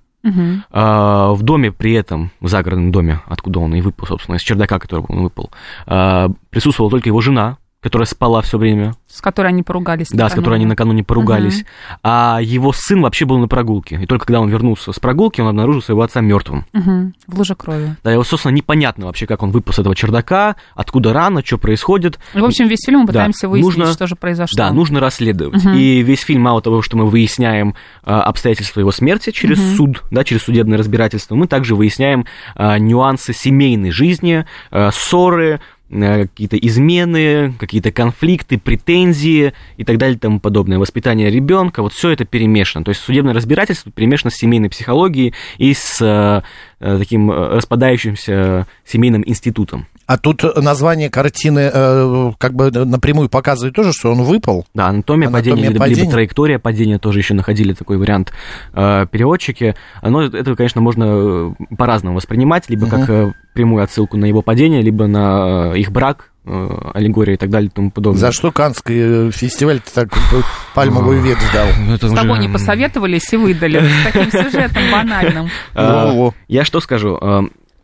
а, 0.71 1.31
в 1.31 1.43
доме 1.43 1.71
при 1.71 1.93
этом, 1.93 2.31
в 2.39 2.47
загородном 2.47 2.91
доме, 2.91 3.21
откуда 3.25 3.59
он 3.59 3.73
и 3.75 3.81
выпал, 3.81 4.07
собственно, 4.07 4.35
из 4.35 4.41
чердака, 4.41 4.79
которого 4.79 5.05
он 5.09 5.23
выпал, 5.23 5.49
а, 5.85 6.29
присутствовала 6.49 6.91
только 6.91 7.09
его 7.09 7.21
жена, 7.21 7.57
которая 7.81 8.05
спала 8.05 8.41
все 8.41 8.57
время, 8.57 8.93
С 9.07 9.21
которой 9.21 9.47
они 9.47 9.63
поругались. 9.63 10.09
да, 10.11 10.29
с 10.29 10.33
которой 10.33 10.55
они 10.55 10.65
накануне 10.65 11.03
поругались, 11.03 11.63
а 12.03 12.39
его 12.41 12.73
сын 12.73 13.01
вообще 13.01 13.25
был 13.25 13.37
на 13.39 13.47
прогулке. 13.47 13.99
И 14.01 14.05
только 14.05 14.25
когда 14.25 14.41
он 14.41 14.49
вернулся 14.49 14.91
с 14.91 14.99
прогулки, 14.99 15.39
он 15.39 15.47
обнаружил 15.47 15.81
своего 15.81 16.01
отца 16.01 16.19
мертвым. 16.19 16.65
Мгм. 16.73 17.13
В 17.27 17.37
луже 17.37 17.55
крови. 17.55 17.95
Да, 18.03 18.11
его, 18.11 18.23
собственно, 18.23 18.51
непонятно 18.53 19.05
вообще, 19.05 19.25
как 19.27 19.43
он 19.43 19.51
выпал 19.51 19.73
с 19.73 19.79
этого 19.79 19.95
чердака, 19.95 20.57
откуда 20.75 21.13
рана, 21.13 21.41
что 21.45 21.57
происходит. 21.57 22.19
И, 22.33 22.39
в 22.39 22.45
общем, 22.45 22.67
весь 22.67 22.83
фильм 22.85 22.99
мы 23.01 23.05
Да, 23.07 23.13
пытаемся 23.13 23.47
выяснить, 23.47 23.77
нужно- 23.77 23.93
что 23.93 24.07
же 24.07 24.15
произошло. 24.15 24.57
Да, 24.57 24.71
нужно 24.71 24.99
расследовать. 24.99 25.63
Мгм. 25.63 25.73
И 25.75 26.01
весь 26.01 26.21
фильм, 26.21 26.41
мало 26.41 26.61
того, 26.61 26.81
что 26.81 26.97
мы 26.97 27.05
выясняем 27.09 27.75
а, 28.03 28.23
обстоятельства 28.23 28.79
его 28.81 28.91
смерти 28.91 29.29
через 29.31 29.57
Мгм. 29.59 29.75
суд, 29.75 30.03
да, 30.11 30.23
через 30.23 30.43
судебное 30.43 30.77
разбирательство, 30.77 31.35
мы 31.35 31.47
также 31.47 31.75
выясняем 31.75 32.25
а, 32.55 32.77
нюансы 32.79 33.33
семейной 33.33 33.91
жизни, 33.91 34.45
а, 34.71 34.89
ссоры, 34.91 35.61
какие-то 35.89 36.57
измены, 36.57 37.53
какие-то 37.59 37.91
конфликты, 37.91 38.57
претензии 38.57 39.53
и 39.77 39.83
так 39.83 39.97
далее 39.97 40.15
и 40.15 40.19
тому 40.19 40.39
подобное. 40.39 40.77
Воспитание 40.77 41.29
ребенка, 41.29 41.81
вот 41.81 41.93
все 41.93 42.11
это 42.11 42.25
перемешано. 42.25 42.85
То 42.85 42.89
есть 42.89 43.01
судебное 43.01 43.33
разбирательство 43.33 43.91
перемешано 43.91 44.31
с 44.31 44.35
семейной 44.35 44.69
психологией 44.69 45.33
и 45.57 45.73
с 45.73 45.99
а, 46.01 46.43
таким 46.79 47.31
а, 47.31 47.55
распадающимся 47.55 48.67
семейным 48.85 49.23
институтом. 49.25 49.87
А 50.09 50.17
тут 50.17 50.43
название 50.55 51.11
картины 51.11 51.69
э, 51.71 52.31
как 52.39 52.55
бы 52.55 52.71
напрямую 52.71 53.29
показывает 53.29 53.75
тоже, 53.75 53.93
что 53.93 54.11
он 54.11 54.23
выпал. 54.23 54.65
Да, 54.73 54.87
анатомия, 54.87 55.27
Анатомия 55.27 55.51
падения, 55.53 55.69
либо, 55.69 55.79
падения. 55.81 55.99
либо 56.01 56.11
траектория 56.13 56.57
падения 56.57 56.97
тоже 56.97 57.19
еще 57.19 57.35
находили 57.35 57.73
такой 57.73 57.97
вариант 57.97 58.33
э, 58.73 59.05
переводчики. 59.11 59.75
Но 60.01 60.23
это, 60.23 60.55
конечно, 60.55 60.81
можно 60.81 61.05
э, 61.05 61.75
по-разному 61.77 62.15
воспринимать, 62.15 62.71
либо 62.71 62.87
как 62.87 63.07
э, 63.07 63.33
прямую 63.53 63.83
отсылку 63.83 64.17
на 64.17 64.25
его 64.25 64.41
падение, 64.41 64.81
либо 64.81 65.05
на 65.05 65.73
э, 65.75 65.77
их 65.77 65.91
брак, 65.91 66.31
э, 66.43 66.69
аллегория 66.95 67.35
и 67.35 67.37
так 67.37 67.51
далее 67.51 67.69
и 67.69 67.71
тому 67.71 67.91
подобное. 67.91 68.19
За 68.19 68.31
что 68.31 68.51
Канский 68.51 69.27
э, 69.27 69.31
фестиваль 69.31 69.79
так 69.93 70.07
э, 70.11 70.41
пальмовый 70.73 71.19
ветвь 71.19 71.53
дал? 71.53 71.67
Это 71.93 72.07
С 72.07 72.11
уже, 72.11 72.15
тобой 72.19 72.39
не 72.39 72.49
посоветовались 72.49 73.31
и 73.31 73.37
выдали 73.37 73.79
с 73.87 74.11
таким 74.11 74.31
сюжетом 74.31 74.81
банальным. 74.91 75.49
э. 75.75 76.29
Я 76.47 76.65
что 76.65 76.79
скажу? 76.79 77.19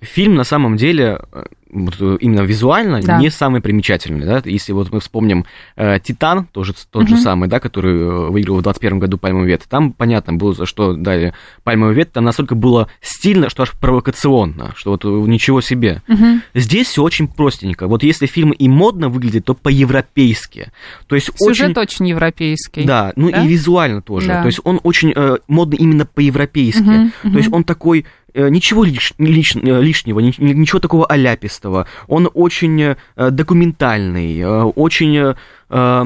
Фильм 0.02 0.36
на 0.36 0.44
самом 0.44 0.78
деле 0.78 1.20
э, 1.32 1.44
вот, 1.72 1.96
э, 2.00 2.18
именно 2.22 2.42
визуально 2.42 3.02
Да. 3.02 3.18
не 3.20 3.30
самый 3.30 3.60
примечательный, 3.62 4.25
да, 4.25 4.42
если 4.46 4.72
вот 4.72 4.92
мы 4.92 5.00
вспомним 5.00 5.46
э, 5.75 6.00
«Титан», 6.00 6.46
тоже, 6.46 6.74
тот 6.92 7.08
же 7.08 7.16
Мгм. 7.16 7.24
самый, 7.24 7.50
да, 7.50 7.60
который 7.60 7.94
э, 8.00 8.30
выиграл 8.30 8.58
в 8.58 8.62
21 8.62 9.00
году 9.00 9.18
«Пальмовый 9.18 9.48
вет», 9.48 9.64
там 9.68 9.92
понятно 9.94 10.34
было, 10.34 10.54
за 10.54 10.66
что 10.66 10.94
дали 10.94 11.34
«Пальмовый 11.64 11.96
вет», 11.96 12.12
там 12.12 12.24
настолько 12.24 12.56
было 12.56 12.88
стильно, 13.02 13.50
что 13.50 13.64
аж 13.64 13.72
провокационно, 13.72 14.74
что 14.75 14.92
вот 14.92 15.04
ничего 15.04 15.62
себе. 15.62 16.02
Мгм. 16.08 16.42
Здесь 16.54 16.88
все 16.88 17.02
очень 17.04 17.28
простенько. 17.28 17.88
Вот 17.88 18.04
если 18.04 18.25
фильм 18.28 18.52
и 18.52 18.68
модно 18.70 19.10
выглядит, 19.10 19.46
то 19.46 19.54
по-европейски. 19.56 20.72
То 21.08 21.16
есть 21.16 21.30
Сюжет 21.38 21.78
очень... 21.78 21.82
очень 21.82 22.08
европейский. 22.10 22.84
Да, 22.84 23.12
ну 23.16 23.32
Да? 23.32 23.44
и 23.44 23.48
визуально 23.48 24.02
тоже. 24.02 24.28
Да. 24.28 24.42
То 24.42 24.48
есть 24.48 24.60
он 24.64 24.80
очень 24.84 25.14
э, 25.16 25.38
модный 25.48 25.78
именно 25.78 26.06
по-европейски. 26.06 26.82
Мгм, 27.24 27.32
То 27.32 27.38
есть 27.38 27.52
он 27.52 27.64
такой 27.64 28.06
ничего 28.50 28.86
лиш- 28.86 29.13
лиш- 29.18 29.60
э, 29.62 29.82
лишнего, 29.82 30.20
ни- 30.20 30.34
ни- 30.38 30.54
ничего 30.54 30.80
такого 30.80 31.06
аляпистого. 31.06 31.88
Он 32.08 32.30
очень 32.34 32.82
э, 32.82 32.96
документальный, 33.32 34.39
э, 34.39 34.63
очень 34.63 35.15
э, 35.18 35.36
э, 35.70 36.06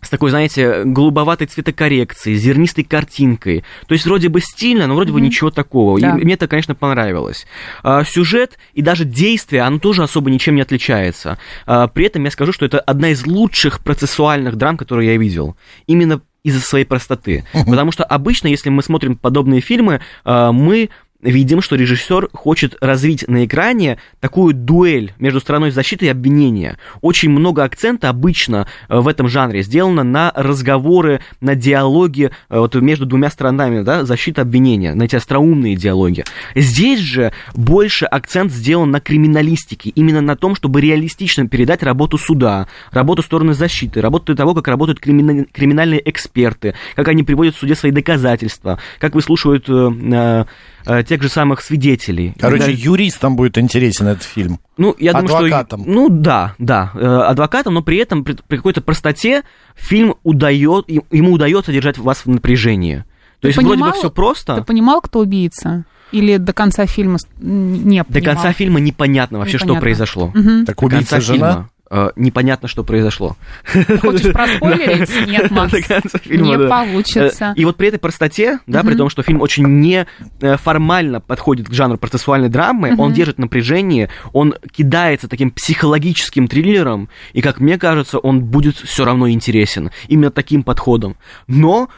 с 0.00 0.08
такой, 0.10 0.30
знаете, 0.30 0.82
голубоватой 0.84 1.46
цветокоррекцией, 1.46 2.36
зернистой 2.36 2.82
картинкой. 2.82 3.62
То 3.86 3.94
есть 3.94 4.04
вроде 4.04 4.28
бы 4.28 4.40
стильно, 4.40 4.88
но 4.88 4.96
вроде 4.96 5.12
бы 5.12 5.18
Мгм. 5.18 5.26
ничего 5.26 5.50
такого. 5.52 6.00
Да. 6.00 6.16
И 6.18 6.24
мне 6.24 6.34
это, 6.34 6.48
конечно, 6.48 6.74
понравилось. 6.74 7.46
А, 7.84 8.02
сюжет 8.04 8.58
и 8.74 8.82
даже 8.82 9.04
действие, 9.04 9.62
оно 9.62 9.78
тоже 9.78 10.02
особо 10.02 10.28
ничем 10.30 10.56
не 10.56 10.62
отличается. 10.62 11.38
А, 11.66 11.86
при 11.86 12.06
этом 12.06 12.24
я 12.24 12.32
скажу, 12.32 12.52
что 12.52 12.66
это 12.66 12.80
одна 12.80 13.10
из 13.10 13.24
лучших 13.26 13.78
процессуальных 13.84 14.56
драм, 14.56 14.76
которые 14.76 15.12
я 15.12 15.16
видел. 15.16 15.56
Именно 15.86 16.20
из-за 16.42 16.60
своей 16.60 16.84
простоты. 16.84 17.44
Потому 17.52 17.92
что 17.92 18.02
обычно, 18.02 18.48
если 18.48 18.70
мы 18.70 18.82
смотрим 18.82 19.14
подобные 19.16 19.60
фильмы, 19.60 20.00
а, 20.24 20.50
мы 20.50 20.90
видим, 21.22 21.62
что 21.62 21.76
режиссер 21.76 22.30
хочет 22.32 22.76
развить 22.80 23.26
на 23.28 23.44
экране 23.44 23.98
такую 24.20 24.54
дуэль 24.54 25.14
между 25.18 25.40
стороной 25.40 25.70
защиты 25.70 26.06
и 26.06 26.08
обвинения. 26.08 26.78
Очень 27.00 27.30
много 27.30 27.64
акцента 27.64 28.08
обычно 28.08 28.66
э, 28.88 28.98
в 28.98 29.08
этом 29.08 29.28
жанре 29.28 29.62
сделано 29.62 30.02
на 30.02 30.32
разговоры, 30.34 31.20
на 31.40 31.54
диалоги 31.54 32.30
э, 32.48 32.58
вот 32.58 32.74
между 32.74 33.06
двумя 33.06 33.30
сторонами, 33.30 33.82
да, 33.82 34.04
защита 34.04 34.42
обвинения, 34.42 34.94
на 34.94 35.04
эти 35.04 35.16
остроумные 35.16 35.76
диалоги. 35.76 36.24
Здесь 36.54 37.00
же 37.00 37.32
больше 37.54 38.04
акцент 38.06 38.52
сделан 38.52 38.90
на 38.90 39.00
криминалистике, 39.00 39.90
именно 39.90 40.20
на 40.20 40.36
том, 40.36 40.54
чтобы 40.54 40.80
реалистично 40.80 41.46
передать 41.46 41.82
работу 41.82 42.18
суда, 42.18 42.66
работу 42.90 43.22
стороны 43.22 43.54
защиты, 43.54 44.00
работу 44.00 44.34
того, 44.34 44.54
как 44.54 44.68
работают 44.68 45.00
кримина- 45.00 45.46
криминальные 45.52 46.08
эксперты, 46.08 46.74
как 46.96 47.08
они 47.08 47.22
приводят 47.22 47.54
в 47.54 47.58
суде 47.58 47.74
свои 47.74 47.92
доказательства, 47.92 48.78
как 48.98 49.14
выслушивают 49.14 49.68
э, 49.68 50.44
э, 50.86 51.02
тех 51.04 51.22
же 51.22 51.28
самых 51.28 51.60
свидетелей. 51.62 52.34
Короче, 52.38 52.64
Когда- 52.64 52.78
юристам 52.78 53.36
будет 53.36 53.58
интересен 53.58 54.06
этот 54.08 54.22
фильм. 54.24 54.58
ну, 54.76 54.94
я 54.98 55.12
Адвокатом. 55.12 55.82
думаю, 55.84 56.06
что... 56.06 56.16
Ну, 56.16 56.22
да, 56.22 56.54
да, 56.58 56.90
э, 56.94 57.06
адвокатом, 57.06 57.74
но 57.74 57.82
при 57.82 57.98
этом 57.98 58.24
при, 58.24 58.36
при 58.46 58.56
какой-то 58.56 58.80
простоте 58.80 59.42
фильм 59.74 60.14
удает, 60.22 60.86
ему 60.88 61.32
удается 61.32 61.72
держать 61.72 61.98
вас 61.98 62.24
в 62.24 62.28
напряжении. 62.28 63.04
То 63.40 63.42
Ты 63.42 63.48
есть 63.48 63.56
вроде 63.58 63.68
бы 63.70 63.74
понимал- 63.74 63.92
все 63.98 64.10
просто. 64.10 64.56
Ты 64.56 64.62
понимал, 64.62 65.00
кто 65.00 65.20
убийца? 65.20 65.84
Или 66.12 66.36
до 66.36 66.52
конца 66.52 66.84
фильма 66.86 67.18
не 67.40 67.98
До 68.00 68.04
понимал? 68.04 68.34
конца 68.34 68.52
фильма 68.52 68.80
непонятно 68.80 69.38
вообще, 69.38 69.56
что 69.56 69.66
Непонятно. 69.66 69.80
произошло. 69.82 70.30
Мгм. 70.34 70.66
Так 70.66 70.76
До 70.76 70.80
конца 70.88 70.96
убийца 71.16 71.20
жена? 71.20 71.34
фильма 71.52 71.70
непонятно, 72.16 72.68
что 72.68 72.84
произошло. 72.84 73.36
Хочешь 74.00 74.32
проспойлерить? 74.32 75.26
Нет, 75.26 75.50
Макс. 75.50 75.72
Фильма, 76.22 76.46
Не 76.46 76.56
да. 76.56 76.68
получится. 76.68 77.52
Э, 77.56 77.60
И 77.60 77.64
вот 77.64 77.76
при 77.76 77.88
этой 77.88 77.98
простоте, 77.98 78.60
да, 78.66 78.82
при 78.82 78.94
том, 78.94 79.10
что 79.10 79.22
фильм 79.22 79.40
очень 79.42 79.66
не 79.66 80.06
э, 80.40 80.56
подходит 81.26 81.68
к 81.68 81.72
жанру 81.72 81.98
процессуальной 81.98 82.48
драмы, 82.48 82.94
он 82.96 83.12
держит 83.12 83.38
напряжение, 83.38 84.08
он 84.32 84.54
кидается 84.70 85.28
таким 85.28 85.50
психологическим 85.50 86.48
триллером, 86.48 87.08
и, 87.32 87.42
как 87.42 87.60
мне 87.60 87.78
кажется, 87.78 88.18
он 88.18 88.42
будет 88.42 88.76
все 88.76 89.04
равно 89.04 89.28
интересен 89.28 89.90
именно 90.08 90.30
таким 90.30 90.62
подходом. 90.62 91.16
Но 91.46 91.88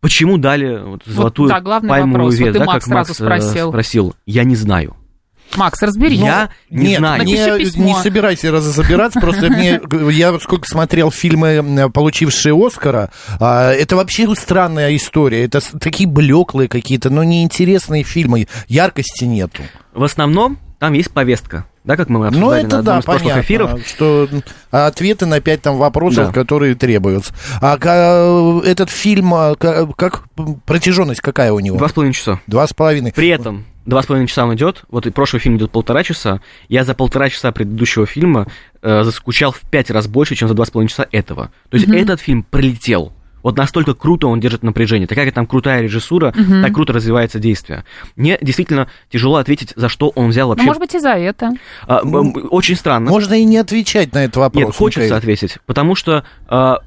почему 0.00 0.36
дали 0.36 0.82
вот 0.84 1.02
золотую 1.06 1.48
да, 1.48 1.60
главный 1.60 1.88
пальмовую 1.88 2.24
вопрос. 2.24 2.38
Вот 2.38 2.46
ветвь, 2.46 2.56
и 2.56 2.58
да, 2.58 2.64
Макс 2.66 2.84
как 2.84 2.94
Макс 2.94 3.12
сразу 3.12 3.24
спросил. 3.40 3.68
э, 3.68 3.70
спросил? 3.70 4.14
Я 4.26 4.44
не 4.44 4.54
знаю. 4.54 4.96
Макс, 5.56 5.80
разберись. 5.82 6.20
Я 6.20 6.50
не 6.70 6.88
Нет, 6.88 6.98
знаю. 6.98 7.24
не, 7.24 7.36
письмо. 7.58 7.84
не 7.84 7.94
собирайся 8.02 8.50
разобираться, 8.50 9.20
просто 9.20 9.48
мне, 9.48 9.80
я 10.12 10.38
сколько 10.40 10.66
смотрел 10.68 11.10
фильмы, 11.10 11.90
получившие 11.92 12.54
Оскара, 12.54 13.10
а, 13.40 13.70
это 13.72 13.96
вообще 13.96 14.32
странная 14.34 14.94
история, 14.96 15.44
это 15.44 15.60
такие 15.78 16.08
блеклые 16.08 16.68
какие-то, 16.68 17.10
но 17.10 17.24
неинтересные 17.24 18.02
фильмы, 18.02 18.46
яркости 18.68 19.24
нету. 19.24 19.62
В 19.92 20.02
основном 20.04 20.58
там 20.78 20.92
есть 20.92 21.10
повестка, 21.12 21.66
да, 21.84 21.96
как 21.96 22.08
мы 22.08 22.18
Ну, 22.20 22.26
обсуждали 22.26 22.62
на 22.62 22.66
это 22.66 22.78
одном 22.78 22.94
да, 22.94 22.98
из 23.00 23.04
прошлых 23.04 23.22
понятно, 23.22 23.40
эфиров. 23.46 23.80
что 23.86 24.28
ответы 24.70 25.26
на 25.26 25.40
пять 25.40 25.62
там 25.62 25.76
вопросов, 25.78 26.26
Да. 26.28 26.32
которые 26.32 26.74
требуются. 26.74 27.32
А 27.62 27.76
этот 28.64 28.90
фильм, 28.90 29.32
а, 29.34 29.54
ка- 29.54 29.86
как 29.96 30.24
протяженность 30.66 31.20
какая 31.20 31.52
у 31.52 31.60
него? 31.60 31.78
Два 31.78 31.88
с 31.88 31.92
половиной 31.92 32.14
часа. 32.14 32.40
Два 32.46 32.66
с 32.66 32.72
половиной. 32.74 33.12
При 33.12 33.28
этом 33.28 33.64
два 33.86 34.02
с 34.02 34.06
половиной 34.06 34.28
часа 34.28 34.44
он 34.44 34.54
идет. 34.54 34.84
Вот 34.88 35.06
и 35.06 35.10
прошлый 35.10 35.40
фильм 35.40 35.56
идет 35.56 35.70
полтора 35.70 36.02
часа. 36.02 36.40
Я 36.68 36.84
за 36.84 36.94
полтора 36.94 37.28
часа 37.28 37.52
предыдущего 37.52 38.06
фильма 38.06 38.46
э, 38.82 39.02
заскучал 39.04 39.52
в 39.52 39.60
пять 39.70 39.90
раз 39.90 40.06
больше, 40.06 40.34
чем 40.34 40.48
за 40.48 40.54
два 40.54 40.64
с 40.64 40.70
половиной 40.70 40.90
часа 40.90 41.06
этого. 41.12 41.50
То 41.70 41.76
есть 41.76 41.88
этот 41.88 42.20
фильм 42.20 42.42
пролетел. 42.42 43.12
Вот 43.42 43.58
настолько 43.58 43.92
круто 43.92 44.26
он 44.26 44.40
держит 44.40 44.62
напряжение. 44.62 45.06
Такая 45.06 45.30
там 45.30 45.46
крутая 45.46 45.82
режиссура, 45.82 46.32
так 46.32 46.72
круто 46.72 46.94
развивается 46.94 47.38
действие. 47.38 47.84
Мне 48.16 48.38
действительно 48.40 48.88
тяжело 49.12 49.36
ответить, 49.36 49.74
за 49.76 49.90
что 49.90 50.08
он 50.14 50.30
взял 50.30 50.48
Ну, 50.48 50.54
вообще. 50.54 50.64
может 50.64 50.80
быть, 50.80 50.94
и 50.94 50.98
за 50.98 51.10
это. 51.10 51.50
А, 51.86 51.98
очень 51.98 52.74
странно. 52.74 53.10
Можно 53.10 53.34
и 53.34 53.44
не 53.44 53.58
отвечать 53.58 54.14
на 54.14 54.24
этот 54.24 54.38
вопрос. 54.38 54.64
Нет, 54.64 54.74
хочется 54.74 55.00
Михаил. 55.02 55.18
ответить, 55.18 55.58
потому 55.66 55.94
что 55.94 56.24
а, 56.48 56.78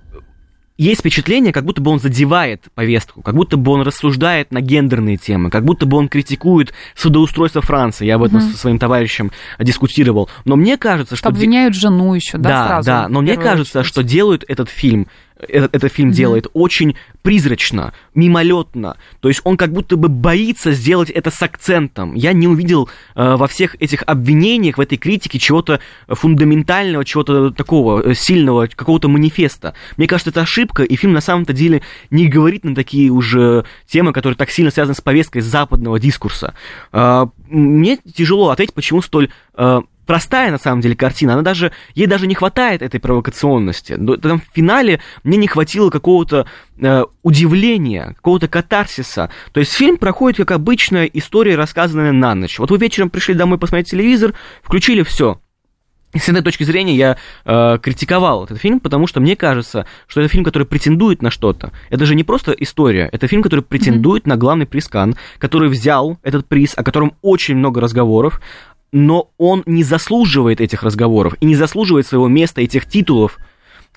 есть 0.77 1.01
впечатление, 1.01 1.51
как 1.51 1.65
будто 1.65 1.81
бы 1.81 1.91
он 1.91 1.99
задевает 1.99 2.65
повестку, 2.75 3.21
как 3.21 3.35
будто 3.35 3.57
бы 3.57 3.71
он 3.71 3.81
рассуждает 3.81 4.51
на 4.51 4.61
гендерные 4.61 5.17
темы, 5.17 5.49
как 5.49 5.65
будто 5.65 5.85
бы 5.85 5.97
он 5.97 6.07
критикует 6.07 6.73
судоустройство 6.95 7.61
Франции. 7.61 8.05
Я 8.05 8.15
об 8.15 8.23
этом 8.23 8.41
со 8.41 8.57
своим 8.57 8.79
товарищем 8.79 9.31
дискутировал. 9.59 10.29
Но 10.45 10.55
мне 10.55 10.77
кажется, 10.77 11.15
что... 11.15 11.29
Обвиняют 11.29 11.75
жену 11.75 12.13
еще, 12.13 12.37
да, 12.37 12.49
да, 12.49 12.67
сразу? 12.67 12.85
да, 12.85 13.07
но 13.09 13.21
мне 13.21 13.35
кажется, 13.35 13.79
очередь? 13.79 13.89
что 13.89 14.03
делают 14.03 14.43
этот 14.47 14.69
фильм, 14.69 15.07
этот, 15.39 15.75
этот 15.75 15.91
фильм 15.91 16.11
делает 16.11 16.47
очень 16.53 16.95
призрачно, 17.21 17.93
мимолетно. 18.15 18.97
То 19.19 19.27
есть 19.27 19.41
он 19.43 19.57
как 19.57 19.71
будто 19.71 19.97
бы 19.97 20.07
боится 20.07 20.71
сделать 20.71 21.09
это 21.09 21.31
с 21.31 21.41
акцентом. 21.41 22.13
Я 22.13 22.33
не 22.33 22.47
увидел 22.47 22.89
э, 23.15 23.35
во 23.35 23.47
всех 23.47 23.75
этих 23.79 24.03
обвинениях, 24.05 24.77
в 24.77 24.81
этой 24.81 24.97
критике 24.97 25.39
чего-то 25.39 25.79
фундаментального, 26.07 27.05
чего-то 27.05 27.51
такого 27.51 28.01
э, 28.01 28.13
сильного, 28.13 28.67
какого-то 28.67 29.07
манифеста. 29.07 29.73
Мне 29.97 30.07
кажется, 30.07 30.29
это 30.29 30.41
ошибка, 30.41 30.83
и 30.83 30.95
фильм 30.95 31.13
на 31.13 31.21
самом-то 31.21 31.53
деле 31.53 31.81
не 32.09 32.27
говорит 32.27 32.63
на 32.63 32.75
такие 32.75 33.09
уже 33.09 33.65
темы, 33.87 34.13
которые 34.13 34.37
так 34.37 34.49
сильно 34.49 34.71
связаны 34.71 34.95
с 34.95 35.01
повесткой 35.01 35.41
западного 35.41 35.99
дискурса. 35.99 36.53
Э, 36.91 37.27
мне 37.49 37.97
тяжело 37.97 38.49
ответить, 38.49 38.73
почему 38.73 39.01
столь 39.01 39.29
э, 39.55 39.81
простая 40.07 40.49
на 40.49 40.57
самом 40.57 40.81
деле 40.81 40.95
картина, 40.95 41.33
она 41.33 41.43
даже, 41.43 41.71
ей 41.93 42.07
даже 42.07 42.25
не 42.25 42.33
хватает 42.33 42.81
этой 42.81 42.99
провокационности. 42.99 43.93
Но 43.93 44.15
Там 44.15 44.39
в 44.39 44.55
финале 44.55 44.99
мне 45.23 45.37
не 45.37 45.47
хватило 45.47 45.91
какого-то 45.91 46.47
э, 46.79 47.03
удивления, 47.21 48.13
какого-то 48.15 48.47
катарсиса. 48.47 49.29
То 49.51 49.59
есть 49.59 49.73
фильм 49.73 49.97
проходит 49.97 50.37
как 50.37 50.51
обычная 50.51 51.05
история, 51.05 51.55
рассказанная 51.55 52.13
на 52.13 52.33
ночь. 52.33 52.57
Вот 52.57 52.71
вы 52.71 52.77
вечером 52.77 53.11
пришли 53.11 53.35
домой 53.35 53.59
посмотреть 53.59 53.91
телевизор, 53.91 54.33
включили 54.63 55.03
все. 55.03 55.39
С 56.15 56.29
этой 56.29 56.41
точки 56.41 56.63
зрения 56.63 56.95
я 56.95 57.17
э, 57.43 57.77
критиковал 57.81 58.45
этот 58.45 58.59
фильм, 58.59 58.79
потому 58.79 59.07
что 59.07 59.19
мне 59.19 59.35
кажется, 59.35 59.85
что 60.07 60.21
это 60.21 60.29
фильм, 60.29 60.45
который 60.45 60.63
претендует 60.63 61.21
на 61.21 61.29
что-то. 61.29 61.71
Это 61.89 62.05
же 62.05 62.15
не 62.15 62.23
просто 62.23 62.53
история, 62.53 63.09
это 63.11 63.27
фильм, 63.27 63.43
который 63.43 63.61
претендует 63.61 64.25
на 64.25 64.37
главный 64.37 64.65
приз 64.65 64.87
Кан, 64.87 65.15
который 65.37 65.69
взял 65.69 66.17
этот 66.23 66.47
приз, 66.47 66.73
о 66.77 66.83
котором 66.83 67.13
очень 67.21 67.57
много 67.57 67.81
разговоров, 67.81 68.41
но 68.91 69.29
он 69.37 69.63
не 69.65 69.83
заслуживает 69.83 70.61
этих 70.61 70.83
разговоров 70.83 71.35
и 71.39 71.45
не 71.45 71.55
заслуживает 71.55 72.07
своего 72.07 72.27
места 72.27 72.61
и 72.61 72.67
тех 72.67 72.85
титулов, 72.85 73.37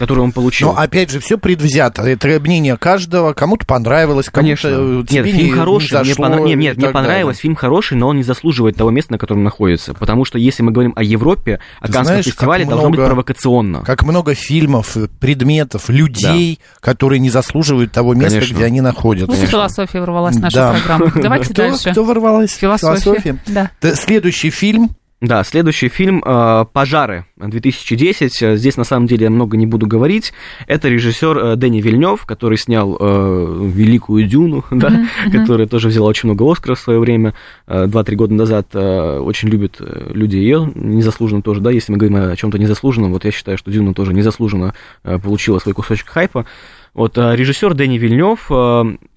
которые 0.00 0.24
он 0.24 0.32
получил. 0.32 0.72
Но 0.72 0.78
опять 0.80 1.10
же, 1.10 1.20
все 1.20 1.38
предвзято. 1.38 2.02
Это 2.02 2.26
мнение 2.40 2.76
каждого. 2.76 3.32
Кому-то 3.34 3.66
понравилось, 3.66 4.26
кому-то 4.30 4.40
Конечно. 4.62 4.68
э, 4.68 4.96
Нет, 4.98 5.08
тебе 5.08 5.32
фильм 5.32 5.46
не- 5.46 5.52
хороший, 5.52 5.92
не 5.92 5.98
мне, 6.00 6.08
зашло 6.08 6.24
понра- 6.26 6.38
и 6.46 6.48
нет, 6.48 6.58
нет, 6.58 6.76
мне 6.78 6.88
понравилось, 6.88 7.36
далее. 7.36 7.42
фильм 7.42 7.54
хороший, 7.54 7.96
но 7.98 8.08
он 8.08 8.16
не 8.16 8.22
заслуживает 8.24 8.76
того 8.76 8.90
места, 8.90 9.12
на 9.12 9.18
котором 9.18 9.44
находится. 9.44 9.94
Потому 9.94 10.24
что 10.24 10.38
если 10.38 10.62
мы 10.62 10.72
говорим 10.72 10.92
о 10.96 11.02
Европе, 11.04 11.60
о 11.80 11.86
Ты 11.86 11.92
Канском 11.92 12.04
знаешь, 12.06 12.24
фестивале, 12.24 12.64
должно 12.64 12.88
быть 12.88 12.98
много- 12.98 13.08
провокационно. 13.10 13.82
Как 13.82 14.02
много 14.02 14.34
фильмов, 14.34 14.96
э, 14.96 15.06
предметов, 15.20 15.88
людей, 15.88 16.58
которые 16.80 17.18
не 17.20 17.30
заслуживают 17.30 17.92
того 17.92 18.14
места, 18.14 18.38
Конечно. 18.38 18.54
где 18.54 18.64
они 18.64 18.80
находятся. 18.80 19.30
Вот 19.36 19.42
и 19.42 19.46
философия 19.46 20.00
ворвалась 20.00 20.36
в 20.36 20.40
нашу 20.40 20.56
Да. 20.56 20.72
программу. 20.72 21.12
Давайте 21.22 21.44
кто, 21.52 21.54
дальше. 21.62 21.90
Кто 21.92 22.04
ворвалась? 22.04 22.52
Философия. 22.54 23.36
Да. 23.46 23.70
Т- 23.80 23.94
Следующий 23.94 24.50
фильм 24.50 24.90
Да, 25.20 25.44
следующий 25.44 25.88
фильм 25.88 26.22
э, 26.24 26.64
«Пожары» 26.72 27.26
2010. 27.36 28.58
Здесь, 28.58 28.78
на 28.78 28.84
самом 28.84 29.06
деле, 29.06 29.24
я 29.24 29.30
много 29.30 29.58
не 29.58 29.66
буду 29.66 29.86
говорить. 29.86 30.32
Это 30.66 30.88
режиссер 30.88 31.38
э, 31.38 31.56
Дэнни 31.56 31.82
Вильнев, 31.82 32.24
который 32.24 32.56
снял 32.56 32.96
э, 32.98 33.68
«Великую 33.70 34.26
Дюну», 34.26 34.64
да, 34.70 34.88
mm-hmm. 34.88 35.30
которая 35.30 35.66
тоже 35.66 35.88
взяла 35.88 36.08
очень 36.08 36.30
много 36.30 36.50
Оскаров 36.50 36.78
в 36.78 36.82
свое 36.82 36.98
время, 36.98 37.34
э, 37.66 37.84
2-3 37.84 38.14
года 38.14 38.32
назад. 38.32 38.68
Э, 38.72 39.18
очень 39.18 39.50
любят 39.50 39.76
э, 39.80 40.10
люди 40.14 40.36
ее, 40.36 40.72
незаслуженно 40.74 41.42
тоже, 41.42 41.60
да, 41.60 41.70
если 41.70 41.92
мы 41.92 41.98
говорим 41.98 42.16
о 42.16 42.34
чем-то 42.34 42.58
незаслуженном. 42.58 43.12
Вот 43.12 43.26
я 43.26 43.30
считаю, 43.30 43.58
что 43.58 43.70
Дюна 43.70 43.92
тоже 43.92 44.14
незаслуженно 44.14 44.72
э, 45.04 45.18
получила 45.18 45.58
свой 45.58 45.74
кусочек 45.74 46.08
хайпа. 46.08 46.46
Вот 46.92 47.16
режиссер 47.16 47.74
Дэнни 47.74 47.98
Вильнев, 47.98 48.50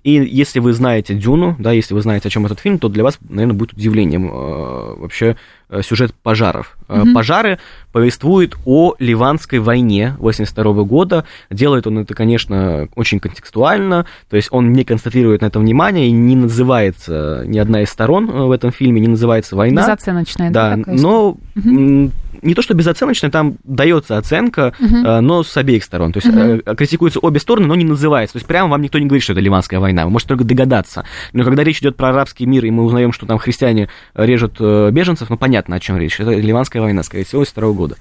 и 0.04 0.12
если 0.12 0.60
вы 0.60 0.74
знаете 0.74 1.16
Дюну, 1.16 1.56
да, 1.58 1.72
если 1.72 1.94
вы 1.94 2.02
знаете, 2.02 2.28
о 2.28 2.32
чем 2.32 2.46
этот 2.46 2.60
фильм, 2.60 2.78
то 2.78 2.90
для 2.90 3.04
вас, 3.04 3.18
наверное, 3.28 3.58
будет 3.58 3.74
удивлением 3.74 4.30
вообще 4.30 5.38
сюжет 5.82 6.14
пожаров. 6.14 6.78
Mm-hmm. 6.88 7.14
Пожары 7.14 7.60
повествуют 7.92 8.58
о 8.66 8.94
Ливанской 9.00 9.60
войне 9.60 10.16
82 10.20 10.84
года. 10.84 11.26
Делает 11.50 11.88
он 11.88 12.00
это, 12.00 12.14
конечно, 12.14 12.90
очень 12.96 13.20
контекстуально, 13.20 14.06
то 14.30 14.36
есть 14.36 14.50
он 14.52 14.74
не 14.74 14.84
констатирует 14.84 15.42
на 15.42 15.48
это 15.48 15.60
внимание 15.60 16.08
и 16.08 16.12
не 16.12 16.36
называется 16.36 17.44
ни 17.48 17.58
одна 17.58 17.82
из 17.82 17.90
сторон 17.90 18.28
в 18.28 18.52
этом 18.52 18.72
фильме, 18.72 19.02
не 19.02 19.08
называется 19.08 19.56
война. 19.56 19.82
Безоценочная, 19.82 20.52
да, 20.52 20.76
да 20.76 20.84
но 20.94 21.38
угу 21.56 22.12
не 22.44 22.54
то 22.54 22.62
что 22.62 22.74
безоценочная, 22.74 23.32
там 23.32 23.58
дается 23.64 24.18
оценка, 24.18 24.74
uh 24.80 25.22
но 25.22 25.44
с 25.44 25.56
обеих 25.58 25.84
сторон. 25.84 26.12
То 26.12 26.20
есть 26.20 26.28
uh 26.28 26.76
критикуются 26.76 27.20
обе 27.20 27.40
стороны, 27.40 27.68
но 27.68 27.76
не 27.76 27.86
называется. 27.86 28.34
То 28.34 28.38
есть 28.38 28.48
прямо 28.48 28.70
вам 28.70 28.82
никто 28.82 29.00
не 29.00 29.06
говорит, 29.06 29.24
что 29.24 29.34
это 29.34 29.42
Ливанская 29.42 29.80
война. 29.80 30.06
Вы 30.06 30.12
можете 30.12 30.30
только 30.30 30.44
догадаться. 30.44 31.06
Но 31.32 31.44
когда 31.44 31.64
речь 31.64 31.80
идет 31.80 31.98
про 31.98 32.10
арабский 32.10 32.46
мир, 32.46 32.66
и 32.66 32.72
мы 32.72 32.84
узнаем, 32.84 33.12
что 33.12 33.26
там 33.26 33.38
христиане 33.38 33.90
режут 34.14 34.60
беженцев, 34.60 35.30
ну 35.30 35.38
понятно, 35.38 35.76
о 35.76 35.80
чем 35.80 35.98
речь. 35.98 36.20
Это 36.20 36.32
Ливанская 36.32 36.82
война, 36.82 37.04
скорее 37.04 37.24
всего, 37.26 37.44
из 37.44 37.48
второго 37.48 37.74
года. 37.74 37.96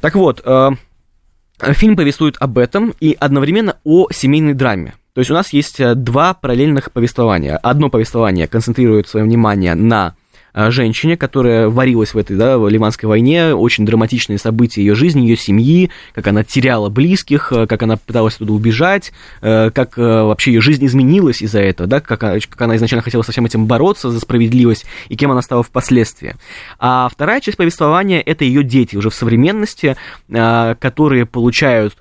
Так 0.00 0.14
вот, 0.14 0.44
фильм 1.60 1.96
повествует 1.96 2.36
об 2.38 2.58
этом 2.58 2.94
и 3.00 3.16
одновременно 3.18 3.76
о 3.84 4.08
семейной 4.10 4.54
драме. 4.54 4.94
То 5.14 5.20
есть 5.20 5.30
у 5.30 5.34
нас 5.34 5.52
есть 5.54 5.80
два 5.94 6.34
параллельных 6.34 6.92
повествования. 6.92 7.56
Одно 7.56 7.88
повествование 7.88 8.46
концентрирует 8.46 9.08
свое 9.08 9.24
внимание 9.24 9.74
на 9.74 10.14
женщине, 10.56 11.16
которая 11.16 11.68
варилась 11.68 12.14
в 12.14 12.18
этой 12.18 12.36
да, 12.36 12.56
Ливанской 12.56 13.08
войне, 13.08 13.54
очень 13.54 13.84
драматичные 13.84 14.38
события 14.38 14.80
ее 14.80 14.94
жизни, 14.94 15.22
ее 15.22 15.36
семьи, 15.36 15.90
как 16.14 16.26
она 16.26 16.44
теряла 16.44 16.88
близких, 16.88 17.52
э, 17.52 17.66
как 17.66 17.82
она 17.82 17.96
пыталась 17.96 18.36
туда 18.36 18.52
убежать, 18.52 19.12
э, 19.42 19.70
как 19.70 19.96
вообще 19.96 20.52
ее 20.52 20.60
жизнь 20.60 20.84
изменилась 20.86 21.42
из-за 21.42 21.60
этого, 21.60 21.88
да, 21.88 22.00
как, 22.00 22.20
как 22.20 22.60
она 22.60 22.76
изначально 22.76 23.02
хотела 23.02 23.22
со 23.22 23.32
всем 23.32 23.46
этим 23.46 23.66
бороться 23.66 24.10
за 24.10 24.20
справедливость 24.20 24.86
и 25.08 25.16
кем 25.16 25.30
она 25.30 25.42
стала 25.42 25.62
впоследствии. 25.62 26.36
А 26.78 27.08
вторая 27.10 27.40
часть 27.40 27.56
повествования 27.56 28.20
это 28.20 28.44
ее 28.44 28.62
дети 28.62 28.96
уже 28.96 29.10
в 29.10 29.14
современности, 29.14 29.96
которые 30.28 31.26
получают 31.26 31.96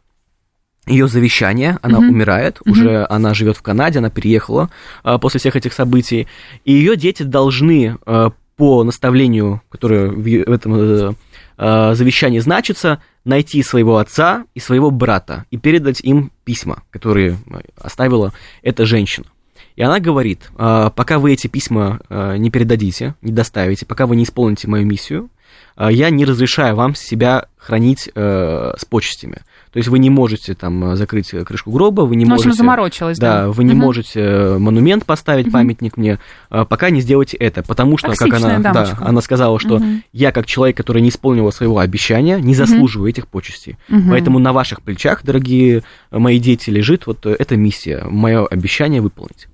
ее 0.88 1.08
завещание, 1.08 1.80
она 1.82 2.00
mm-hmm. 2.00 2.10
умирает, 2.10 2.58
mm-hmm. 2.58 2.72
уже 2.72 3.08
она 3.10 3.34
живет 3.34 3.58
в 3.58 3.62
Канаде, 3.62 4.00
она 4.00 4.10
переехала 4.10 4.70
а, 5.04 5.18
после 5.18 5.40
всех 5.40 5.56
этих 5.56 5.74
событий, 5.74 6.28
и 6.64 6.74
ее 6.74 6.96
дети 6.96 7.24
должны 7.24 7.98
а, 8.06 8.32
по 8.56 8.84
наставлению, 8.84 9.62
которое 9.70 10.10
в 10.10 10.52
этом 10.52 10.76
э, 10.76 11.14
э, 11.58 11.94
завещании 11.94 12.40
значится, 12.40 13.02
найти 13.24 13.62
своего 13.64 13.98
отца 13.98 14.46
и 14.54 14.60
своего 14.60 14.92
брата 14.92 15.46
и 15.52 15.58
передать 15.58 16.00
им 16.02 16.32
письма, 16.44 16.84
которые 16.92 17.38
оставила 17.76 18.34
эта 18.62 18.86
женщина. 18.86 19.26
И 19.76 19.82
она 19.82 20.00
говорит, 20.00 20.52
«А, 20.56 20.90
пока 20.90 21.20
вы 21.20 21.34
эти 21.34 21.48
письма 21.48 22.00
э, 22.08 22.38
не 22.38 22.50
передадите, 22.50 23.16
не 23.22 23.32
доставите, 23.32 23.86
пока 23.86 24.06
вы 24.06 24.16
не 24.16 24.24
исполните 24.24 24.68
мою 24.68 24.86
миссию, 24.86 25.30
я 25.78 26.10
не 26.10 26.24
разрешаю 26.24 26.78
вам 26.78 26.96
себя 26.96 27.48
хранить 27.66 28.10
с 28.14 28.86
почестями. 28.90 29.42
То 29.72 29.78
есть 29.78 29.90
вы 29.90 30.00
не 30.00 30.10
можете 30.10 30.54
там 30.54 30.96
закрыть 30.96 31.32
крышку 31.46 31.72
гроба, 31.72 32.02
вы 32.02 32.16
не 32.16 32.24
ну, 32.24 32.32
можете... 32.32 32.54
заморочилась, 32.54 33.18
да. 33.18 33.42
Да, 33.42 33.50
вы 33.50 33.64
не 33.66 33.74
угу. 33.74 33.82
можете 33.82 34.58
монумент 34.58 35.06
поставить, 35.06 35.48
угу. 35.48 35.54
памятник 35.54 35.98
мне, 35.98 36.20
пока 36.50 36.90
не 36.90 37.02
сделаете 37.02 37.36
это. 37.38 37.62
Потому 37.64 37.98
что, 37.98 38.14
как 38.16 38.34
она, 38.34 38.60
да, 38.60 38.98
она 39.02 39.22
сказала, 39.22 39.60
что 39.60 39.76
угу. 39.76 39.86
я 40.14 40.32
как 40.32 40.46
человек, 40.46 40.78
который 40.78 41.02
не 41.02 41.10
исполнил 41.10 41.52
своего 41.52 41.80
обещания, 41.80 42.40
не 42.40 42.56
заслуживаю 42.56 43.08
угу. 43.08 43.10
этих 43.10 43.28
почестей. 43.28 43.78
Угу. 43.90 44.10
Поэтому 44.10 44.40
на 44.40 44.54
ваших 44.54 44.82
плечах, 44.82 45.24
дорогие 45.24 45.84
мои 46.12 46.40
дети, 46.40 46.70
лежит 46.70 47.06
вот 47.08 47.26
эта 47.26 47.58
миссия, 47.58 48.06
мое 48.10 48.46
обещание 48.46 49.02
выполнить. 49.02 49.48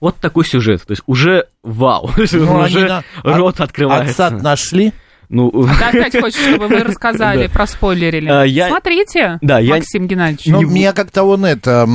Вот 0.00 0.16
такой 0.16 0.44
сюжет. 0.44 0.82
То 0.86 0.92
есть 0.92 1.02
уже 1.06 1.46
вау, 1.62 2.10
ну, 2.32 2.58
уже 2.60 2.88
на... 2.88 3.04
рот 3.22 3.60
открывается. 3.60 4.26
Отсад 4.26 4.42
нашли? 4.42 4.92
Ну... 5.30 5.50
А 5.64 5.92
ты 5.92 5.98
опять 6.00 6.20
хочешь, 6.20 6.42
чтобы 6.42 6.66
вы 6.66 6.80
рассказали, 6.80 7.46
да. 7.46 7.52
проспойлерили? 7.52 8.28
А, 8.28 8.42
я... 8.42 8.68
Смотрите, 8.68 9.38
да, 9.40 9.60
Максим 9.62 10.02
я... 10.02 10.08
Геннадьевич. 10.08 10.46
Ну, 10.46 10.60
меня 10.62 10.92
как-то 10.92 11.22
он 11.22 11.46
это... 11.46 11.88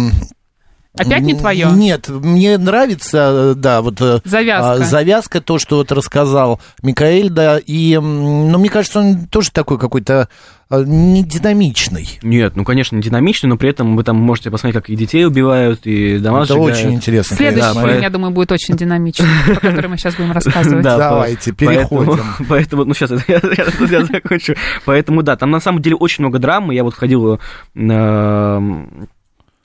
Опять 0.98 1.24
не 1.24 1.36
твое? 1.36 1.68
Нет, 1.72 2.08
мне 2.08 2.58
нравится, 2.58 3.54
да, 3.54 3.82
вот 3.82 4.00
э, 4.00 4.22
завязка, 4.24 4.86
завязка 4.86 5.42
то, 5.42 5.60
что 5.60 5.78
вот 5.78 5.92
рассказал 5.92 6.62
Микаэль, 6.84 7.30
да, 7.30 7.58
и, 7.58 7.98
ну, 7.98 8.58
мне 8.58 8.70
кажется, 8.70 9.00
он 9.00 9.28
тоже 9.28 9.52
такой 9.52 9.78
какой-то 9.78 10.22
а, 10.22 10.28
не 10.72 11.24
динамичный. 11.24 12.20
Нет, 12.24 12.56
ну, 12.56 12.64
конечно, 12.64 12.96
не 12.96 13.02
динамичный, 13.02 13.50
но 13.50 13.58
при 13.58 13.70
этом 13.70 13.96
вы 13.96 14.04
там 14.04 14.18
можете 14.18 14.50
посмотреть, 14.50 14.82
как 14.82 14.90
и 14.90 14.96
детей 14.96 15.26
убивают, 15.26 15.82
и 15.86 16.18
дома 16.18 16.40
Это 16.40 16.54
сжигают. 16.54 16.78
очень 16.78 16.94
интересно. 16.94 17.38
Следующий 17.38 17.74
да, 17.74 17.88
фильм, 17.88 18.02
я 18.02 18.10
думаю, 18.10 18.32
будет 18.32 18.52
очень 18.52 18.76
динамичный, 18.76 19.28
про 19.46 19.56
который 19.56 19.88
мы 19.88 19.98
сейчас 19.98 20.16
будем 20.16 20.32
рассказывать. 20.34 20.84
Да, 20.84 20.98
Давайте, 20.98 21.52
переходим. 21.52 22.24
Поэтому, 22.50 22.86
ну, 22.86 22.94
сейчас 22.94 23.12
я 23.28 24.06
закончу. 24.06 24.56
Поэтому, 24.86 25.22
да, 25.24 25.36
там 25.36 25.52
на 25.52 25.60
самом 25.60 25.82
деле 25.82 25.96
очень 25.96 26.24
много 26.24 26.40
драмы. 26.40 26.74
Я 26.74 26.84
вот 26.84 26.96
ходил 26.96 27.40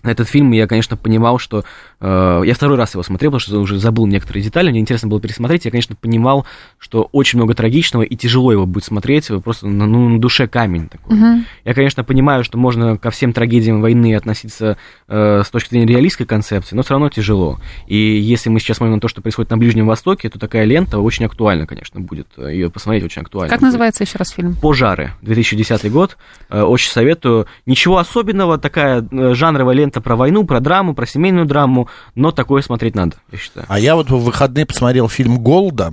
этот 0.02 0.28
фильм 0.28 0.50
я, 0.52 0.66
конечно, 0.66 0.96
понимал, 0.96 1.38
что... 1.38 1.64
Э, 2.00 2.42
я 2.44 2.54
второй 2.54 2.76
раз 2.76 2.94
его 2.94 3.02
смотрел, 3.02 3.30
потому 3.30 3.40
что 3.40 3.60
уже 3.60 3.78
забыл 3.78 4.06
некоторые 4.06 4.42
детали, 4.42 4.70
мне 4.70 4.80
интересно 4.80 5.08
было 5.08 5.20
пересмотреть. 5.20 5.64
Я, 5.64 5.70
конечно, 5.70 5.96
понимал, 5.96 6.46
что 6.78 7.08
очень 7.12 7.38
много 7.38 7.54
трагичного, 7.54 8.02
и 8.02 8.16
тяжело 8.16 8.52
его 8.52 8.66
будет 8.66 8.84
смотреть, 8.84 9.30
просто 9.42 9.66
ну, 9.66 10.08
на 10.08 10.20
душе 10.20 10.46
камень 10.46 10.88
такой. 10.88 11.16
Угу. 11.16 11.44
Я, 11.64 11.74
конечно, 11.74 12.04
понимаю, 12.04 12.44
что 12.44 12.58
можно 12.58 12.96
ко 12.96 13.10
всем 13.10 13.32
трагедиям 13.32 13.80
войны 13.80 14.14
относиться 14.14 14.76
э, 15.08 15.42
с 15.44 15.50
точки 15.50 15.70
зрения 15.70 15.86
реалистской 15.86 16.26
концепции, 16.26 16.74
но 16.74 16.82
все 16.82 16.94
равно 16.94 17.10
тяжело. 17.10 17.58
И 17.86 17.96
если 17.96 18.48
мы 18.48 18.60
сейчас 18.60 18.78
смотрим 18.78 18.94
на 18.94 19.00
то, 19.00 19.08
что 19.08 19.20
происходит 19.20 19.50
на 19.50 19.58
Ближнем 19.58 19.86
Востоке, 19.86 20.28
то 20.28 20.38
такая 20.38 20.64
лента 20.64 20.98
очень 20.98 21.26
актуальна, 21.26 21.66
конечно, 21.66 22.00
будет. 22.00 22.28
Ее 22.38 22.70
посмотреть 22.70 23.04
очень 23.04 23.22
актуально. 23.22 23.50
Как 23.50 23.60
будет. 23.60 23.68
называется 23.68 24.04
еще 24.04 24.18
раз 24.18 24.30
фильм? 24.30 24.54
«Пожары», 24.54 25.12
2010 25.22 25.90
год. 25.90 26.16
Э, 26.48 26.62
очень 26.62 26.90
советую. 26.90 27.46
Ничего 27.66 27.98
особенного, 27.98 28.58
такая 28.58 29.06
э, 29.10 29.34
жанровая 29.34 29.74
лента 29.74 29.89
лента 29.90 30.00
про 30.00 30.16
войну, 30.16 30.44
про 30.44 30.60
драму, 30.60 30.94
про 30.94 31.06
семейную 31.06 31.46
драму, 31.46 31.88
но 32.14 32.30
такое 32.30 32.62
смотреть 32.62 32.94
надо, 32.94 33.16
я 33.32 33.38
считаю. 33.38 33.66
А 33.68 33.78
я 33.78 33.96
вот 33.96 34.10
в 34.10 34.18
выходные 34.18 34.66
посмотрел 34.66 35.08
фильм 35.08 35.38
«Голда», 35.38 35.92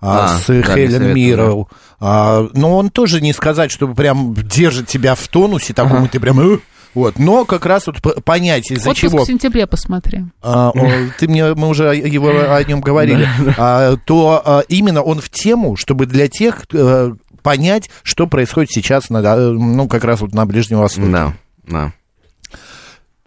а, 0.00 0.24
а, 0.24 0.28
с 0.38 0.46
да, 0.46 0.74
Хелен 0.74 1.14
Мирроу. 1.14 1.68
А, 2.00 2.46
но 2.52 2.76
он 2.76 2.90
тоже 2.90 3.20
не 3.20 3.32
сказать, 3.32 3.70
что 3.70 3.88
прям 3.88 4.34
держит 4.34 4.86
тебя 4.86 5.14
в 5.14 5.28
тонусе, 5.28 5.74
таком, 5.74 5.98
ага. 5.98 6.08
ты 6.08 6.20
прям... 6.20 6.40
«Э!» 6.40 6.58
вот, 6.94 7.18
но 7.18 7.44
как 7.44 7.66
раз 7.66 7.86
вот 7.86 8.24
понять, 8.24 8.70
из-за 8.70 8.90
Отпуск 8.90 9.00
чего... 9.00 9.24
в 9.24 9.26
сентябре 9.26 9.66
посмотри. 9.66 10.24
А, 10.42 10.70
о, 10.70 10.90
ты 11.18 11.26
мне, 11.26 11.54
мы 11.54 11.68
уже 11.68 11.94
его, 11.96 12.28
о 12.28 12.62
нем 12.64 12.80
говорили. 12.80 13.28
А, 13.56 13.96
то 14.04 14.42
а, 14.44 14.60
именно 14.68 15.02
он 15.02 15.20
в 15.20 15.30
тему, 15.30 15.76
чтобы 15.76 16.06
для 16.06 16.28
тех 16.28 16.64
а, 16.72 17.14
понять, 17.42 17.90
что 18.02 18.26
происходит 18.26 18.70
сейчас, 18.70 19.10
на, 19.10 19.36
ну, 19.36 19.88
как 19.88 20.04
раз 20.04 20.20
вот 20.20 20.34
на 20.34 20.46
Ближнем 20.46 20.78
Востоке. 20.78 21.08
Да, 21.08 21.32
да. 21.66 21.92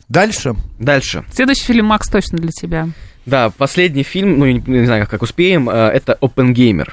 Дальше. 0.10 0.56
Дальше. 0.80 1.26
Следующий 1.32 1.66
фильм, 1.66 1.88
Макс, 1.88 2.08
точно 2.10 2.38
для 2.38 2.52
тебя. 2.52 2.90
Да, 3.26 3.50
последний 3.50 4.04
фильм, 4.04 4.40
ну, 4.40 4.46
не, 4.46 4.64
не 4.66 4.86
знаю, 4.86 5.06
как 5.10 5.22
успеем, 5.22 5.70
э, 5.70 5.74
это 5.74 6.18
Open 6.22 6.54
Gamer. 6.54 6.92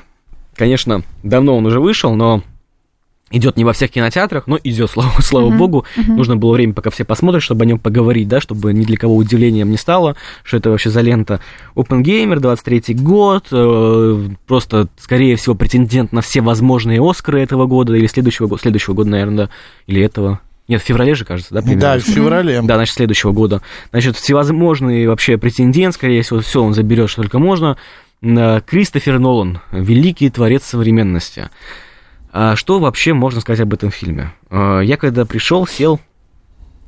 Конечно, 0.57 1.03
давно 1.23 1.57
он 1.57 1.67
уже 1.67 1.81
вышел, 1.81 2.15
но 2.15 2.43
идет 3.31 3.57
не 3.57 3.65
во 3.65 3.73
всех 3.73 3.91
кинотеатрах, 3.91 4.47
но 4.47 4.59
идет, 4.63 4.91
слава, 4.93 5.21
слава 5.21 5.51
uh-huh, 5.51 5.57
богу. 5.57 5.85
Uh-huh. 5.97 6.15
Нужно 6.15 6.37
было 6.37 6.55
время, 6.55 6.73
пока 6.73 6.91
все 6.91 7.05
посмотрят, 7.05 7.43
чтобы 7.43 7.65
о 7.65 7.67
нем 7.67 7.79
поговорить, 7.79 8.29
да, 8.29 8.41
чтобы 8.41 8.73
ни 8.73 8.85
для 8.85 8.97
кого 8.97 9.17
удивлением 9.17 9.71
не 9.71 9.77
стало, 9.77 10.17
что 10.43 10.57
это 10.57 10.71
вообще 10.71 10.91
за 10.91 11.01
лента. 11.01 11.41
Open 11.77 12.03
Gamer, 12.03 12.41
23 12.41 12.95
год, 12.95 13.47
э, 13.53 14.29
просто, 14.47 14.89
скорее 14.99 15.37
всего, 15.37 15.55
претендент 15.55 16.13
на 16.13 16.21
все 16.21 16.41
возможные 16.41 17.01
Оскары 17.01 17.41
этого 17.41 17.67
года, 17.67 17.95
или 17.95 18.07
следующего 18.07 18.47
года, 18.47 18.63
следующего 18.63 18.95
года, 18.95 19.11
наверное, 19.11 19.47
да, 19.47 19.51
или 19.87 20.03
этого. 20.03 20.41
Нет, 20.67 20.81
в 20.81 20.85
феврале 20.85 21.15
же, 21.15 21.25
кажется, 21.25 21.53
да? 21.53 21.61
Примерно? 21.61 21.81
Да, 21.81 21.99
в 21.99 22.03
феврале. 22.03 22.63
Да, 22.63 22.77
значит, 22.77 22.95
следующего 22.95 23.33
года. 23.33 23.61
Значит, 23.91 24.17
всевозможные 24.17 25.09
вообще 25.09 25.37
претендент, 25.37 25.95
скорее 25.95 26.23
всего, 26.23 26.41
все 26.41 26.63
он 26.63 26.73
заберет, 26.73 27.11
что 27.11 27.23
только 27.23 27.39
можно. 27.39 27.77
Кристофер 28.23 29.19
Нолан, 29.19 29.61
великий 29.73 30.31
творец 30.31 30.65
современности. 30.65 31.51
А 32.33 32.57
что 32.57 32.79
вообще 32.79 33.13
можно 33.13 33.41
сказать 33.41 33.61
об 33.61 33.75
этом 33.75 33.91
фильме? 33.91 34.33
А, 34.51 34.81
я 34.81 34.97
когда 34.97 35.27
пришел, 35.27 35.67
сел, 35.67 36.01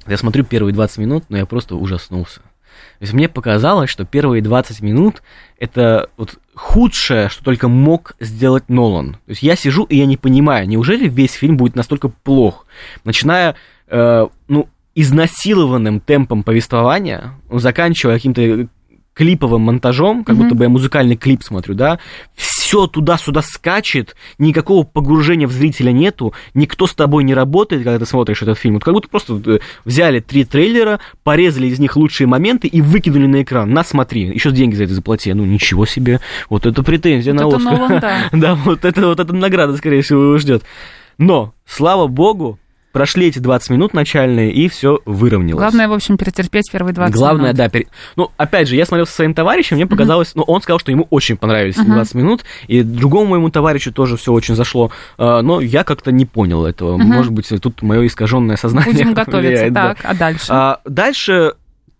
я 0.06 0.16
смотрю 0.16 0.44
первые 0.44 0.72
20 0.72 0.98
минут, 0.98 1.24
но 1.28 1.36
я 1.36 1.44
просто 1.44 1.76
ужаснулся. 1.76 2.40
То 2.40 3.02
есть 3.02 3.12
мне 3.12 3.28
показалось, 3.28 3.90
что 3.90 4.04
первые 4.06 4.42
20 4.42 4.80
минут 4.80 5.22
это 5.58 6.08
вот 6.16 6.38
худшее, 6.56 7.28
что 7.28 7.44
только 7.44 7.68
мог 7.68 8.16
сделать 8.18 8.68
Нолан. 8.68 9.12
То 9.26 9.30
есть 9.30 9.42
я 9.42 9.56
сижу 9.56 9.84
и 9.84 9.96
я 9.96 10.06
не 10.06 10.16
понимаю, 10.16 10.66
неужели 10.66 11.06
весь 11.06 11.32
фильм 11.32 11.56
будет 11.58 11.76
настолько 11.76 12.08
плох? 12.08 12.66
Начиная, 13.04 13.54
э, 13.88 14.26
ну, 14.48 14.68
изнасилованным 14.94 16.00
темпом 16.00 16.42
повествования, 16.42 17.34
заканчивая 17.50 18.14
каким-то 18.14 18.68
клиповым 19.16 19.62
монтажом, 19.62 20.24
как 20.24 20.36
mm-hmm. 20.36 20.38
будто 20.38 20.54
бы 20.54 20.64
я 20.64 20.68
музыкальный 20.68 21.16
клип 21.16 21.42
смотрю, 21.42 21.74
да, 21.74 21.98
все 22.34 22.86
туда-сюда 22.86 23.40
скачет, 23.40 24.14
никакого 24.38 24.84
погружения 24.84 25.46
в 25.46 25.52
зрителя 25.52 25.90
нету, 25.90 26.34
никто 26.52 26.86
с 26.86 26.94
тобой 26.94 27.24
не 27.24 27.32
работает, 27.32 27.82
когда 27.82 27.98
ты 27.98 28.04
смотришь 28.04 28.42
этот 28.42 28.58
фильм. 28.58 28.74
Вот 28.74 28.84
как 28.84 28.92
будто 28.92 29.08
просто 29.08 29.40
э, 29.46 29.58
взяли 29.86 30.20
три 30.20 30.44
трейлера, 30.44 31.00
порезали 31.24 31.68
из 31.68 31.78
них 31.78 31.96
лучшие 31.96 32.26
моменты 32.26 32.68
и 32.68 32.82
выкинули 32.82 33.26
на 33.26 33.42
экран. 33.42 33.70
На, 33.70 33.84
смотри, 33.84 34.22
еще 34.22 34.50
деньги 34.50 34.74
за 34.74 34.84
это 34.84 34.94
заплати. 34.94 35.32
Ну, 35.32 35.44
ничего 35.44 35.86
себе. 35.86 36.20
Вот 36.50 36.66
это 36.66 36.82
претензия 36.82 37.32
вот 37.32 37.42
на 37.42 37.48
это 37.48 37.56
Оскар. 37.56 38.00
да. 38.00 38.28
да, 38.32 38.54
вот 38.54 38.84
это 38.84 39.06
вот 39.06 39.20
эта 39.20 39.32
награда, 39.32 39.76
скорее 39.76 40.02
всего, 40.02 40.22
его 40.24 40.38
ждет. 40.38 40.62
Но, 41.16 41.54
слава 41.64 42.06
богу, 42.06 42.58
Прошли 42.96 43.26
эти 43.26 43.40
20 43.40 43.68
минут 43.68 43.92
начальные, 43.92 44.50
и 44.52 44.70
все 44.70 45.00
выровнялось. 45.04 45.60
Главное, 45.60 45.86
в 45.86 45.92
общем, 45.92 46.16
перетерпеть 46.16 46.72
первые 46.72 46.94
20 46.94 47.14
Главное, 47.14 47.52
минут. 47.52 47.56
да. 47.56 47.68
Пер... 47.68 47.84
Ну, 48.16 48.30
опять 48.38 48.68
же, 48.68 48.76
я 48.76 48.86
смотрел 48.86 49.06
со 49.06 49.12
своим 49.12 49.34
товарищем, 49.34 49.76
мне 49.76 49.86
показалось, 49.86 50.28
uh-huh. 50.28 50.36
ну, 50.36 50.42
он 50.44 50.62
сказал, 50.62 50.78
что 50.78 50.92
ему 50.92 51.06
очень 51.10 51.36
понравились 51.36 51.76
uh-huh. 51.76 51.84
20 51.84 52.14
минут, 52.14 52.44
и 52.68 52.82
другому 52.82 53.32
моему 53.32 53.50
товарищу 53.50 53.92
тоже 53.92 54.16
все 54.16 54.32
очень 54.32 54.54
зашло, 54.54 54.90
а, 55.18 55.42
но 55.42 55.60
я 55.60 55.84
как-то 55.84 56.10
не 56.10 56.24
понял 56.24 56.64
этого. 56.64 56.96
Uh-huh. 56.96 57.02
Может 57.02 57.32
быть, 57.32 57.52
тут 57.60 57.82
мое 57.82 58.06
искаженное 58.06 58.56
сознание 58.56 58.94
Будем 58.94 59.12
готовиться, 59.12 59.40
влияет, 59.40 59.74
так, 59.74 59.98
да. 60.02 60.08
а 60.08 60.14
дальше? 60.14 60.46
А, 60.48 60.80
дальше 60.86 61.52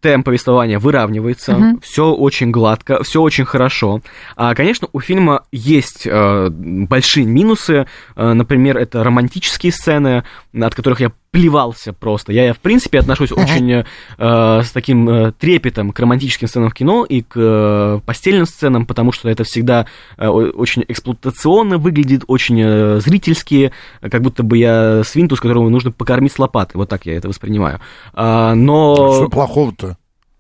темп 0.06 0.26
повествования 0.26 0.78
выравнивается, 0.78 1.56
угу. 1.56 1.80
все 1.82 2.12
очень 2.12 2.52
гладко, 2.52 3.02
все 3.02 3.20
очень 3.20 3.44
хорошо. 3.44 4.02
А, 4.36 4.54
конечно, 4.54 4.86
у 4.92 5.00
фильма 5.00 5.42
есть 5.50 6.06
э, 6.06 6.48
большие 6.48 7.26
минусы, 7.26 7.88
э, 8.14 8.32
например, 8.32 8.78
это 8.78 9.02
романтические 9.02 9.72
сцены, 9.72 10.22
от 10.54 10.74
которых 10.76 11.00
я 11.00 11.10
плевался 11.30 11.92
просто. 11.92 12.32
Я, 12.32 12.44
я 12.46 12.54
в 12.54 12.58
принципе, 12.58 12.98
отношусь 12.98 13.32
очень 13.32 13.84
э, 14.18 14.62
с 14.62 14.70
таким 14.70 15.08
э, 15.08 15.32
трепетом 15.32 15.92
к 15.92 15.98
романтическим 15.98 16.48
сценам 16.48 16.70
в 16.70 16.74
кино 16.74 17.04
и 17.04 17.22
к 17.22 17.34
э, 17.36 18.00
постельным 18.06 18.46
сценам, 18.46 18.86
потому 18.86 19.12
что 19.12 19.28
это 19.28 19.44
всегда 19.44 19.86
э, 20.16 20.28
очень 20.28 20.84
эксплуатационно 20.88 21.78
выглядит, 21.78 22.24
очень 22.26 22.60
э, 22.60 23.00
зрительски, 23.00 23.72
как 24.00 24.22
будто 24.22 24.42
бы 24.42 24.58
я 24.58 25.02
свинтус, 25.04 25.40
которого 25.40 25.68
нужно 25.68 25.92
покормить 25.92 26.32
с 26.32 26.38
лопаты. 26.38 26.78
Вот 26.78 26.88
так 26.88 27.06
я 27.06 27.14
это 27.16 27.28
воспринимаю. 27.28 27.80
А, 28.14 28.54
но... 28.54 29.14
Что 29.14 29.28
плохого-то? 29.28 29.96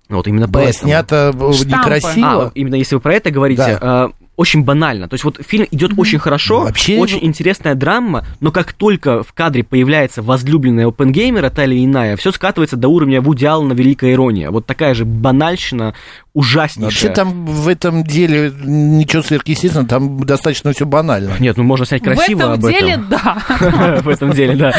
Вот 0.08 0.26
именно 0.28 0.48
поэтому. 0.48 0.88
Снято 0.88 1.32
некрасиво. 1.34 2.46
А, 2.46 2.52
именно 2.54 2.76
если 2.76 2.94
вы 2.94 3.00
про 3.00 3.14
это 3.14 3.30
говорите, 3.30 3.78
да. 3.80 4.10
э, 4.20 4.25
очень 4.36 4.64
банально. 4.64 5.08
То 5.08 5.14
есть 5.14 5.24
вот 5.24 5.40
фильм 5.46 5.66
идет 5.70 5.92
mm-hmm. 5.92 6.00
очень 6.00 6.18
хорошо, 6.18 6.60
Вообще 6.60 6.98
очень 6.98 7.18
его... 7.18 7.26
интересная 7.26 7.74
драма, 7.74 8.24
но 8.40 8.52
как 8.52 8.72
только 8.72 9.22
в 9.22 9.32
кадре 9.32 9.64
появляется 9.64 10.22
возлюбленная 10.22 10.86
опенгеймера, 10.86 11.50
та 11.50 11.64
или 11.64 11.84
иная, 11.84 12.16
все 12.16 12.32
скатывается 12.32 12.76
до 12.76 12.88
уровня 12.88 13.20
Вуди 13.20 13.44
Аллена 13.44 13.72
«Великая 13.72 14.12
ирония». 14.12 14.50
Вот 14.50 14.66
такая 14.66 14.94
же 14.94 15.04
банальщина, 15.04 15.94
ужаснейшая. 16.36 16.84
Вообще 16.84 17.08
там 17.08 17.46
в 17.46 17.66
этом 17.66 18.04
деле 18.04 18.52
ничего 18.62 19.22
сверхъестественного, 19.22 19.88
там 19.88 20.24
достаточно 20.24 20.72
все 20.72 20.84
банально. 20.84 21.32
Нет, 21.40 21.56
ну 21.56 21.64
можно 21.64 21.86
снять 21.86 22.02
красиво 22.02 22.52
об 22.52 22.62
этом. 22.62 22.62
В 22.62 22.66
этом 22.66 22.86
деле, 22.86 23.04
да. 23.08 24.00
В 24.02 24.08
этом 24.08 24.32
деле, 24.32 24.56
да. 24.56 24.72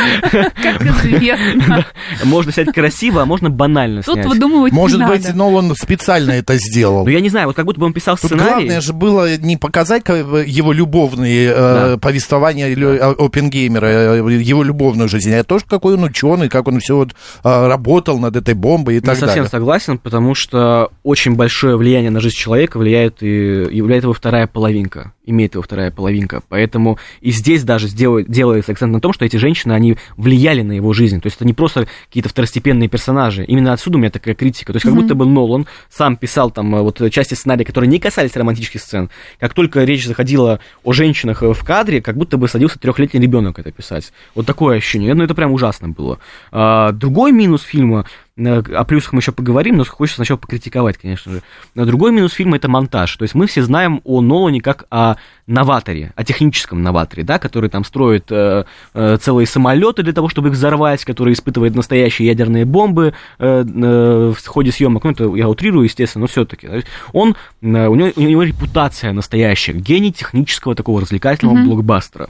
Как 0.61 0.81
известно. 0.81 1.85
Можно 2.23 2.51
снять 2.51 2.71
красиво, 2.71 3.23
а 3.23 3.25
можно 3.25 3.49
банально 3.49 4.03
снять. 4.03 4.23
Тут 4.23 4.33
выдумывать 4.33 4.71
Может 4.71 5.05
быть, 5.07 5.33
но 5.33 5.51
он 5.51 5.75
специально 5.75 6.31
это 6.31 6.57
сделал. 6.57 7.05
Ну, 7.05 7.09
я 7.09 7.21
не 7.21 7.29
знаю, 7.29 7.47
вот 7.47 7.55
как 7.55 7.65
будто 7.65 7.79
бы 7.79 7.87
он 7.87 7.93
писал 7.93 8.17
сценарий. 8.17 8.49
главное 8.49 8.81
же 8.81 8.93
было 8.93 9.37
не 9.37 9.57
показать 9.57 10.07
его 10.07 10.71
любовные 10.71 11.51
э, 11.55 11.97
повествования 11.99 12.67
Опенгеймера, 13.17 13.85
э, 13.87 14.41
его 14.43 14.61
любовную 14.61 15.09
жизнь, 15.09 15.33
а 15.33 15.43
тоже 15.43 15.65
какой 15.67 15.95
он 15.95 16.03
ученый, 16.03 16.49
как 16.49 16.67
он 16.67 16.79
все 16.79 16.97
вот 16.97 17.15
э, 17.43 17.67
работал 17.67 18.19
над 18.19 18.35
этой 18.35 18.53
бомбой 18.53 18.97
и 18.97 18.99
так 18.99 19.15
далее. 19.15 19.21
Не 19.21 19.27
совсем 19.27 19.47
согласен, 19.47 19.97
потому 19.97 20.35
что 20.35 20.91
очень 21.03 21.33
большой 21.33 21.46
большое 21.47 21.77
влияние 21.77 22.11
на 22.11 22.19
жизнь 22.19 22.35
человека 22.35 22.77
влияет 22.77 23.23
и 23.23 23.27
являет 23.71 24.03
его 24.03 24.11
вторая 24.11 24.47
половинка, 24.47 25.13
имеет 25.25 25.53
его 25.53 25.61
вторая 25.61 25.91
половинка. 25.91 26.41
Поэтому 26.49 26.99
и 27.21 27.31
здесь 27.31 27.63
даже 27.63 27.87
сделает, 27.87 28.29
делается 28.29 28.73
акцент 28.73 28.91
на 28.91 28.99
том, 28.99 29.13
что 29.13 29.23
эти 29.23 29.37
женщины, 29.37 29.71
они 29.71 29.95
влияли 30.17 30.61
на 30.61 30.73
его 30.73 30.91
жизнь. 30.91 31.21
То 31.21 31.27
есть 31.27 31.37
это 31.37 31.45
не 31.45 31.53
просто 31.53 31.87
какие-то 32.07 32.27
второстепенные 32.27 32.89
персонажи. 32.89 33.45
Именно 33.45 33.71
отсюда 33.71 33.95
у 33.95 34.01
меня 34.01 34.09
такая 34.09 34.35
критика. 34.35 34.73
То 34.73 34.75
есть 34.75 34.83
как 34.83 34.93
mm-hmm. 34.93 35.01
будто 35.01 35.15
бы 35.15 35.25
Нолан 35.25 35.67
сам 35.89 36.17
писал 36.17 36.51
там 36.51 36.75
э, 36.75 36.81
вот 36.81 37.01
части 37.11 37.33
сценария, 37.33 37.63
которые 37.63 37.89
не 37.89 37.99
касались 37.99 38.35
романтических 38.35 38.81
сцен. 38.81 39.09
Как 39.39 39.53
только 39.53 39.85
речь 39.85 40.05
заходила 40.05 40.59
о 40.83 40.91
женщинах 40.91 41.43
в 41.43 41.63
кадре, 41.63 42.01
как 42.01 42.17
будто 42.17 42.37
бы 42.37 42.49
садился 42.49 42.77
трехлетний 42.77 43.21
ребенок 43.21 43.57
это 43.57 43.71
писать. 43.71 44.11
Вот 44.35 44.45
такое 44.45 44.79
ощущение. 44.79 45.13
Ну 45.13 45.23
это 45.23 45.33
прям 45.33 45.53
ужасно 45.53 45.87
было. 45.87 46.19
А, 46.51 46.91
другой 46.91 47.31
минус 47.31 47.61
фильма 47.61 48.05
о 48.37 48.83
плюсах 48.83 49.13
мы 49.13 49.19
еще 49.19 49.31
поговорим, 49.31 49.77
но 49.77 49.85
хочется 49.85 50.17
сначала 50.17 50.37
покритиковать, 50.37 50.97
конечно 50.97 51.31
же. 51.31 51.41
Другой 51.75 52.11
минус 52.11 52.33
фильма– 52.33 52.55
это 52.57 52.69
монтаж. 52.69 53.15
То 53.17 53.23
есть 53.23 53.33
мы 53.35 53.47
все 53.47 53.63
знаем 53.63 54.01
о 54.03 54.21
Нолане 54.21 54.61
как 54.61 54.85
о 54.91 55.15
новаторе, 55.47 56.13
о 56.15 56.23
техническом 56.23 56.83
новаторе, 56.83 57.23
да, 57.23 57.39
который 57.39 57.69
там 57.69 57.83
строит 57.83 58.25
э, 58.31 58.65
э, 58.93 59.17
целые 59.17 59.47
самолеты 59.47 60.03
для 60.03 60.13
того, 60.13 60.29
чтобы 60.29 60.49
их 60.49 60.53
взорвать, 60.53 61.05
который 61.05 61.33
испытывает 61.33 61.75
настоящие 61.75 62.27
ядерные 62.27 62.65
бомбы 62.65 63.13
э, 63.39 63.63
э, 63.65 64.33
в 64.37 64.47
ходе 64.47 64.71
съемок. 64.71 65.03
Ну, 65.05 65.11
это 65.11 65.35
я 65.35 65.49
утрирую, 65.49 65.85
естественно, 65.85 66.23
но 66.23 66.27
все-таки. 66.27 66.67
Он, 67.13 67.35
э, 67.61 67.87
у, 67.87 67.95
него, 67.95 68.11
у 68.15 68.21
него 68.21 68.43
репутация 68.43 69.13
настоящая, 69.13 69.73
гений 69.73 70.11
технического 70.11 70.75
такого 70.75 71.01
развлекательного 71.01 71.57
mm-hmm. 71.57 71.65
блокбастера. 71.65 72.29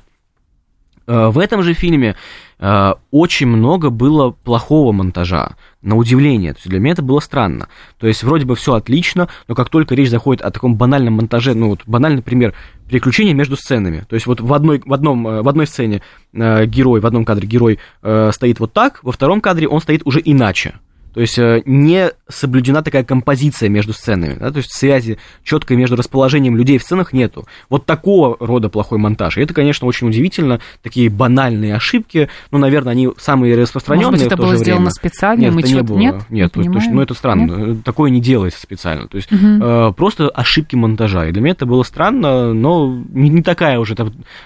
Э, 1.07 1.29
в 1.29 1.39
этом 1.39 1.63
же 1.63 1.73
фильме 1.73 2.15
э, 2.59 2.93
очень 3.11 3.47
много 3.47 3.89
было 3.89 4.31
плохого 4.31 4.91
монтажа, 4.91 5.55
на 5.81 5.95
удивление. 5.95 6.53
То 6.53 6.57
есть 6.57 6.69
для 6.69 6.79
меня 6.79 6.93
это 6.93 7.01
было 7.01 7.21
странно. 7.21 7.69
То 7.97 8.07
есть 8.07 8.23
вроде 8.23 8.45
бы 8.45 8.55
все 8.55 8.73
отлично, 8.73 9.29
но 9.47 9.55
как 9.55 9.69
только 9.69 9.95
речь 9.95 10.09
заходит 10.09 10.41
о 10.41 10.51
таком 10.51 10.75
банальном 10.75 11.13
монтаже, 11.13 11.53
ну 11.53 11.69
вот 11.69 11.81
банальный 11.87 12.21
пример, 12.21 12.53
переключение 12.89 13.33
между 13.33 13.55
сценами. 13.55 14.05
То 14.09 14.15
есть 14.15 14.27
вот 14.27 14.41
в 14.41 14.53
одной, 14.53 14.81
в 14.85 14.93
одном, 14.93 15.25
э, 15.27 15.41
в 15.41 15.47
одной 15.47 15.65
сцене 15.65 16.01
герой, 16.33 16.99
в 16.99 17.05
одном 17.05 17.25
кадре 17.25 17.47
герой 17.47 17.79
стоит 18.01 18.59
вот 18.59 18.73
так, 18.73 18.99
во 19.01 19.11
втором 19.11 19.41
кадре 19.41 19.67
он 19.67 19.81
стоит 19.81 20.01
уже 20.05 20.21
иначе. 20.23 20.75
То 21.17 21.21
есть 21.21 21.39
э, 21.39 21.63
не 21.65 22.11
соблюдена 22.29 22.83
такая 22.83 23.03
композиция 23.03 23.69
между 23.69 23.91
сценами, 23.91 24.35
да, 24.35 24.51
то 24.51 24.57
есть 24.57 24.71
связи 24.71 25.17
четкой 25.43 25.75
между 25.75 25.95
расположением 25.95 26.55
людей 26.55 26.77
в 26.77 26.83
сценах 26.83 27.11
нету. 27.11 27.47
Вот 27.71 27.87
такого 27.87 28.37
рода 28.39 28.69
плохой 28.69 28.99
монтаж. 28.99 29.39
И 29.39 29.41
это, 29.41 29.51
конечно, 29.51 29.87
очень 29.87 30.07
удивительно, 30.07 30.59
такие 30.83 31.09
банальные 31.09 31.73
ошибки, 31.73 32.29
ну, 32.51 32.59
наверное, 32.59 32.91
они 32.91 33.09
самые 33.17 33.55
распространенные 33.59 34.11
Может 34.11 34.25
быть, 34.25 34.31
это 34.31 34.37
было 34.37 34.49
время. 34.49 34.63
сделано 34.63 34.91
специально, 34.91 35.41
нет, 35.41 35.53
мы 35.55 35.61
это 35.61 35.73
не 35.73 35.81
было. 35.81 35.97
Нет, 35.97 36.15
нет, 36.29 36.55
не 36.55 36.71
точно, 36.71 36.91
ну, 36.91 37.01
это 37.01 37.15
странно, 37.15 37.51
нет? 37.51 37.83
такое 37.83 38.11
не 38.11 38.21
делается 38.21 38.61
специально. 38.61 39.07
То 39.07 39.17
есть 39.17 39.31
угу. 39.31 39.41
э, 39.43 39.93
просто 39.97 40.29
ошибки 40.29 40.75
монтажа. 40.75 41.29
И 41.29 41.31
для 41.31 41.41
меня 41.41 41.53
это 41.53 41.65
было 41.65 41.81
странно, 41.81 42.53
но 42.53 42.95
не, 43.09 43.29
не 43.29 43.41
такая 43.41 43.79
уже 43.79 43.95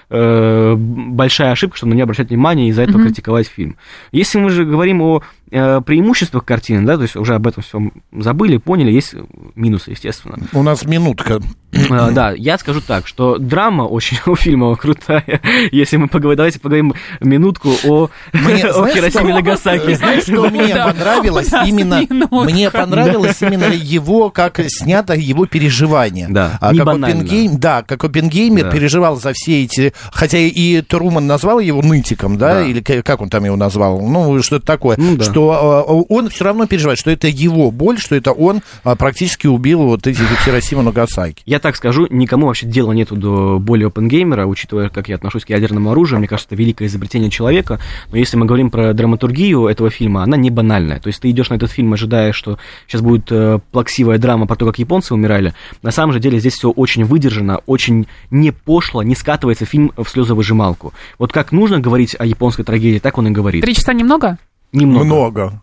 э, 0.08 0.74
большая 0.74 1.52
ошибка, 1.52 1.76
чтобы 1.76 1.90
на 1.90 1.94
нее 1.96 2.04
обращать 2.04 2.30
внимание 2.30 2.68
и 2.68 2.70
из-за 2.70 2.84
этого 2.84 2.96
угу. 2.96 3.08
критиковать 3.08 3.46
фильм. 3.46 3.76
Если 4.10 4.38
мы 4.38 4.48
же 4.48 4.64
говорим 4.64 5.02
о 5.02 5.22
Э, 5.41 5.41
преимуществах 5.52 6.44
картины, 6.44 6.86
да, 6.86 6.96
то 6.96 7.02
есть 7.02 7.14
уже 7.14 7.34
об 7.34 7.46
этом 7.46 7.62
всем 7.62 7.92
забыли, 8.10 8.56
поняли, 8.56 8.90
есть 8.90 9.14
минусы, 9.54 9.90
естественно. 9.90 10.38
У 10.54 10.62
нас 10.62 10.84
минутка. 10.84 11.40
Э, 11.72 12.10
да, 12.10 12.32
я 12.32 12.58
скажу 12.58 12.80
так, 12.80 13.06
что 13.06 13.38
драма 13.38 13.82
очень 13.82 14.18
у 14.26 14.34
фильма 14.34 14.74
крутая. 14.76 15.40
Если 15.70 15.96
мы 15.96 16.08
поговорим, 16.08 16.36
давайте 16.36 16.58
поговорим 16.58 16.94
минутку 17.20 17.70
о, 17.84 18.08
мне, 18.32 18.64
о 18.66 18.88
Хиросиме 18.88 19.34
Нагасаки. 19.34 19.94
Знаешь, 19.94 20.22
что 20.22 20.48
мне 20.48 20.74
понравилось 20.74 21.50
именно? 21.66 22.02
Мне 22.30 22.70
понравилось 22.70 23.40
именно 23.42 23.72
его, 23.72 24.30
как 24.30 24.60
снято 24.68 25.14
его 25.14 25.46
переживание. 25.46 26.28
Да, 26.30 26.58
а, 26.60 26.74
как 26.74 26.86
Опенгейм, 26.86 27.58
да, 27.58 27.82
как 27.82 28.04
Опенгеймер 28.04 28.64
да. 28.64 28.70
переживал 28.70 29.16
за 29.16 29.32
все 29.34 29.64
эти... 29.64 29.92
Хотя 30.12 30.38
и 30.38 30.80
Труман 30.82 31.26
назвал 31.26 31.58
его 31.58 31.82
нытиком, 31.82 32.38
да, 32.38 32.54
да. 32.54 32.62
или 32.62 32.80
как 32.80 33.20
он 33.20 33.28
там 33.28 33.44
его 33.44 33.56
назвал, 33.56 34.00
ну, 34.00 34.42
что-то 34.42 34.64
такое, 34.64 34.96
ну, 34.98 35.16
да. 35.16 35.24
что 35.24 35.41
что 35.42 35.50
а, 35.50 35.82
он 35.82 36.28
все 36.28 36.44
равно 36.44 36.66
переживает, 36.66 36.98
что 36.98 37.10
это 37.10 37.26
его 37.26 37.70
боль, 37.70 37.98
что 37.98 38.14
это 38.14 38.32
он 38.32 38.60
а, 38.84 38.94
практически 38.94 39.46
убил 39.46 39.82
вот 39.82 40.06
эти 40.06 40.20
Хиросима 40.44 40.82
Нагасаки. 40.82 41.42
Я 41.46 41.58
так 41.58 41.76
скажу, 41.76 42.06
никому 42.10 42.46
вообще 42.46 42.66
дела 42.66 42.92
нету 42.92 43.16
до 43.16 43.58
боли 43.58 43.84
опенгеймера, 43.84 44.46
учитывая, 44.46 44.88
как 44.88 45.08
я 45.08 45.16
отношусь 45.16 45.44
к 45.44 45.50
ядерному 45.50 45.90
оружию, 45.90 46.18
мне 46.18 46.28
кажется, 46.28 46.48
это 46.48 46.56
великое 46.60 46.86
изобретение 46.86 47.30
человека, 47.30 47.80
но 48.10 48.18
если 48.18 48.36
мы 48.36 48.46
говорим 48.46 48.70
про 48.70 48.92
драматургию 48.92 49.66
этого 49.66 49.90
фильма, 49.90 50.22
она 50.22 50.36
не 50.36 50.50
банальная, 50.50 51.00
то 51.00 51.08
есть 51.08 51.20
ты 51.20 51.30
идешь 51.30 51.50
на 51.50 51.54
этот 51.54 51.70
фильм, 51.70 51.92
ожидая, 51.92 52.32
что 52.32 52.58
сейчас 52.86 53.00
будет 53.00 53.30
э, 53.30 53.58
плаксивая 53.72 54.18
драма 54.18 54.46
про 54.46 54.56
то, 54.56 54.66
как 54.66 54.78
японцы 54.78 55.14
умирали, 55.14 55.54
на 55.82 55.90
самом 55.90 56.12
же 56.12 56.20
деле 56.20 56.38
здесь 56.38 56.54
все 56.54 56.70
очень 56.70 57.04
выдержано, 57.04 57.60
очень 57.66 58.06
не 58.30 58.52
пошло, 58.52 59.02
не 59.02 59.14
скатывается 59.14 59.64
фильм 59.64 59.92
в 59.96 60.08
слезовыжималку. 60.08 60.92
Вот 61.18 61.32
как 61.32 61.52
нужно 61.52 61.80
говорить 61.80 62.14
о 62.18 62.26
японской 62.26 62.62
трагедии, 62.62 62.98
так 62.98 63.18
он 63.18 63.28
и 63.28 63.30
говорит. 63.30 63.64
Три 63.64 63.74
часа 63.74 63.92
немного? 63.92 64.38
Немного. 64.72 65.04
Много. 65.04 65.62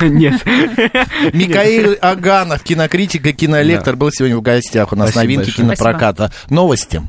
Нет. 0.00 0.44
Микаэль 1.32 1.94
Аганов, 1.94 2.62
кинокритик 2.62 3.26
и 3.26 3.32
кинолектор, 3.32 3.96
был 3.96 4.10
сегодня 4.10 4.36
в 4.36 4.42
гостях 4.42 4.92
у 4.92 4.96
нас 4.96 5.14
новинки 5.14 5.50
кинопроката. 5.50 6.32
Новости. 6.48 7.02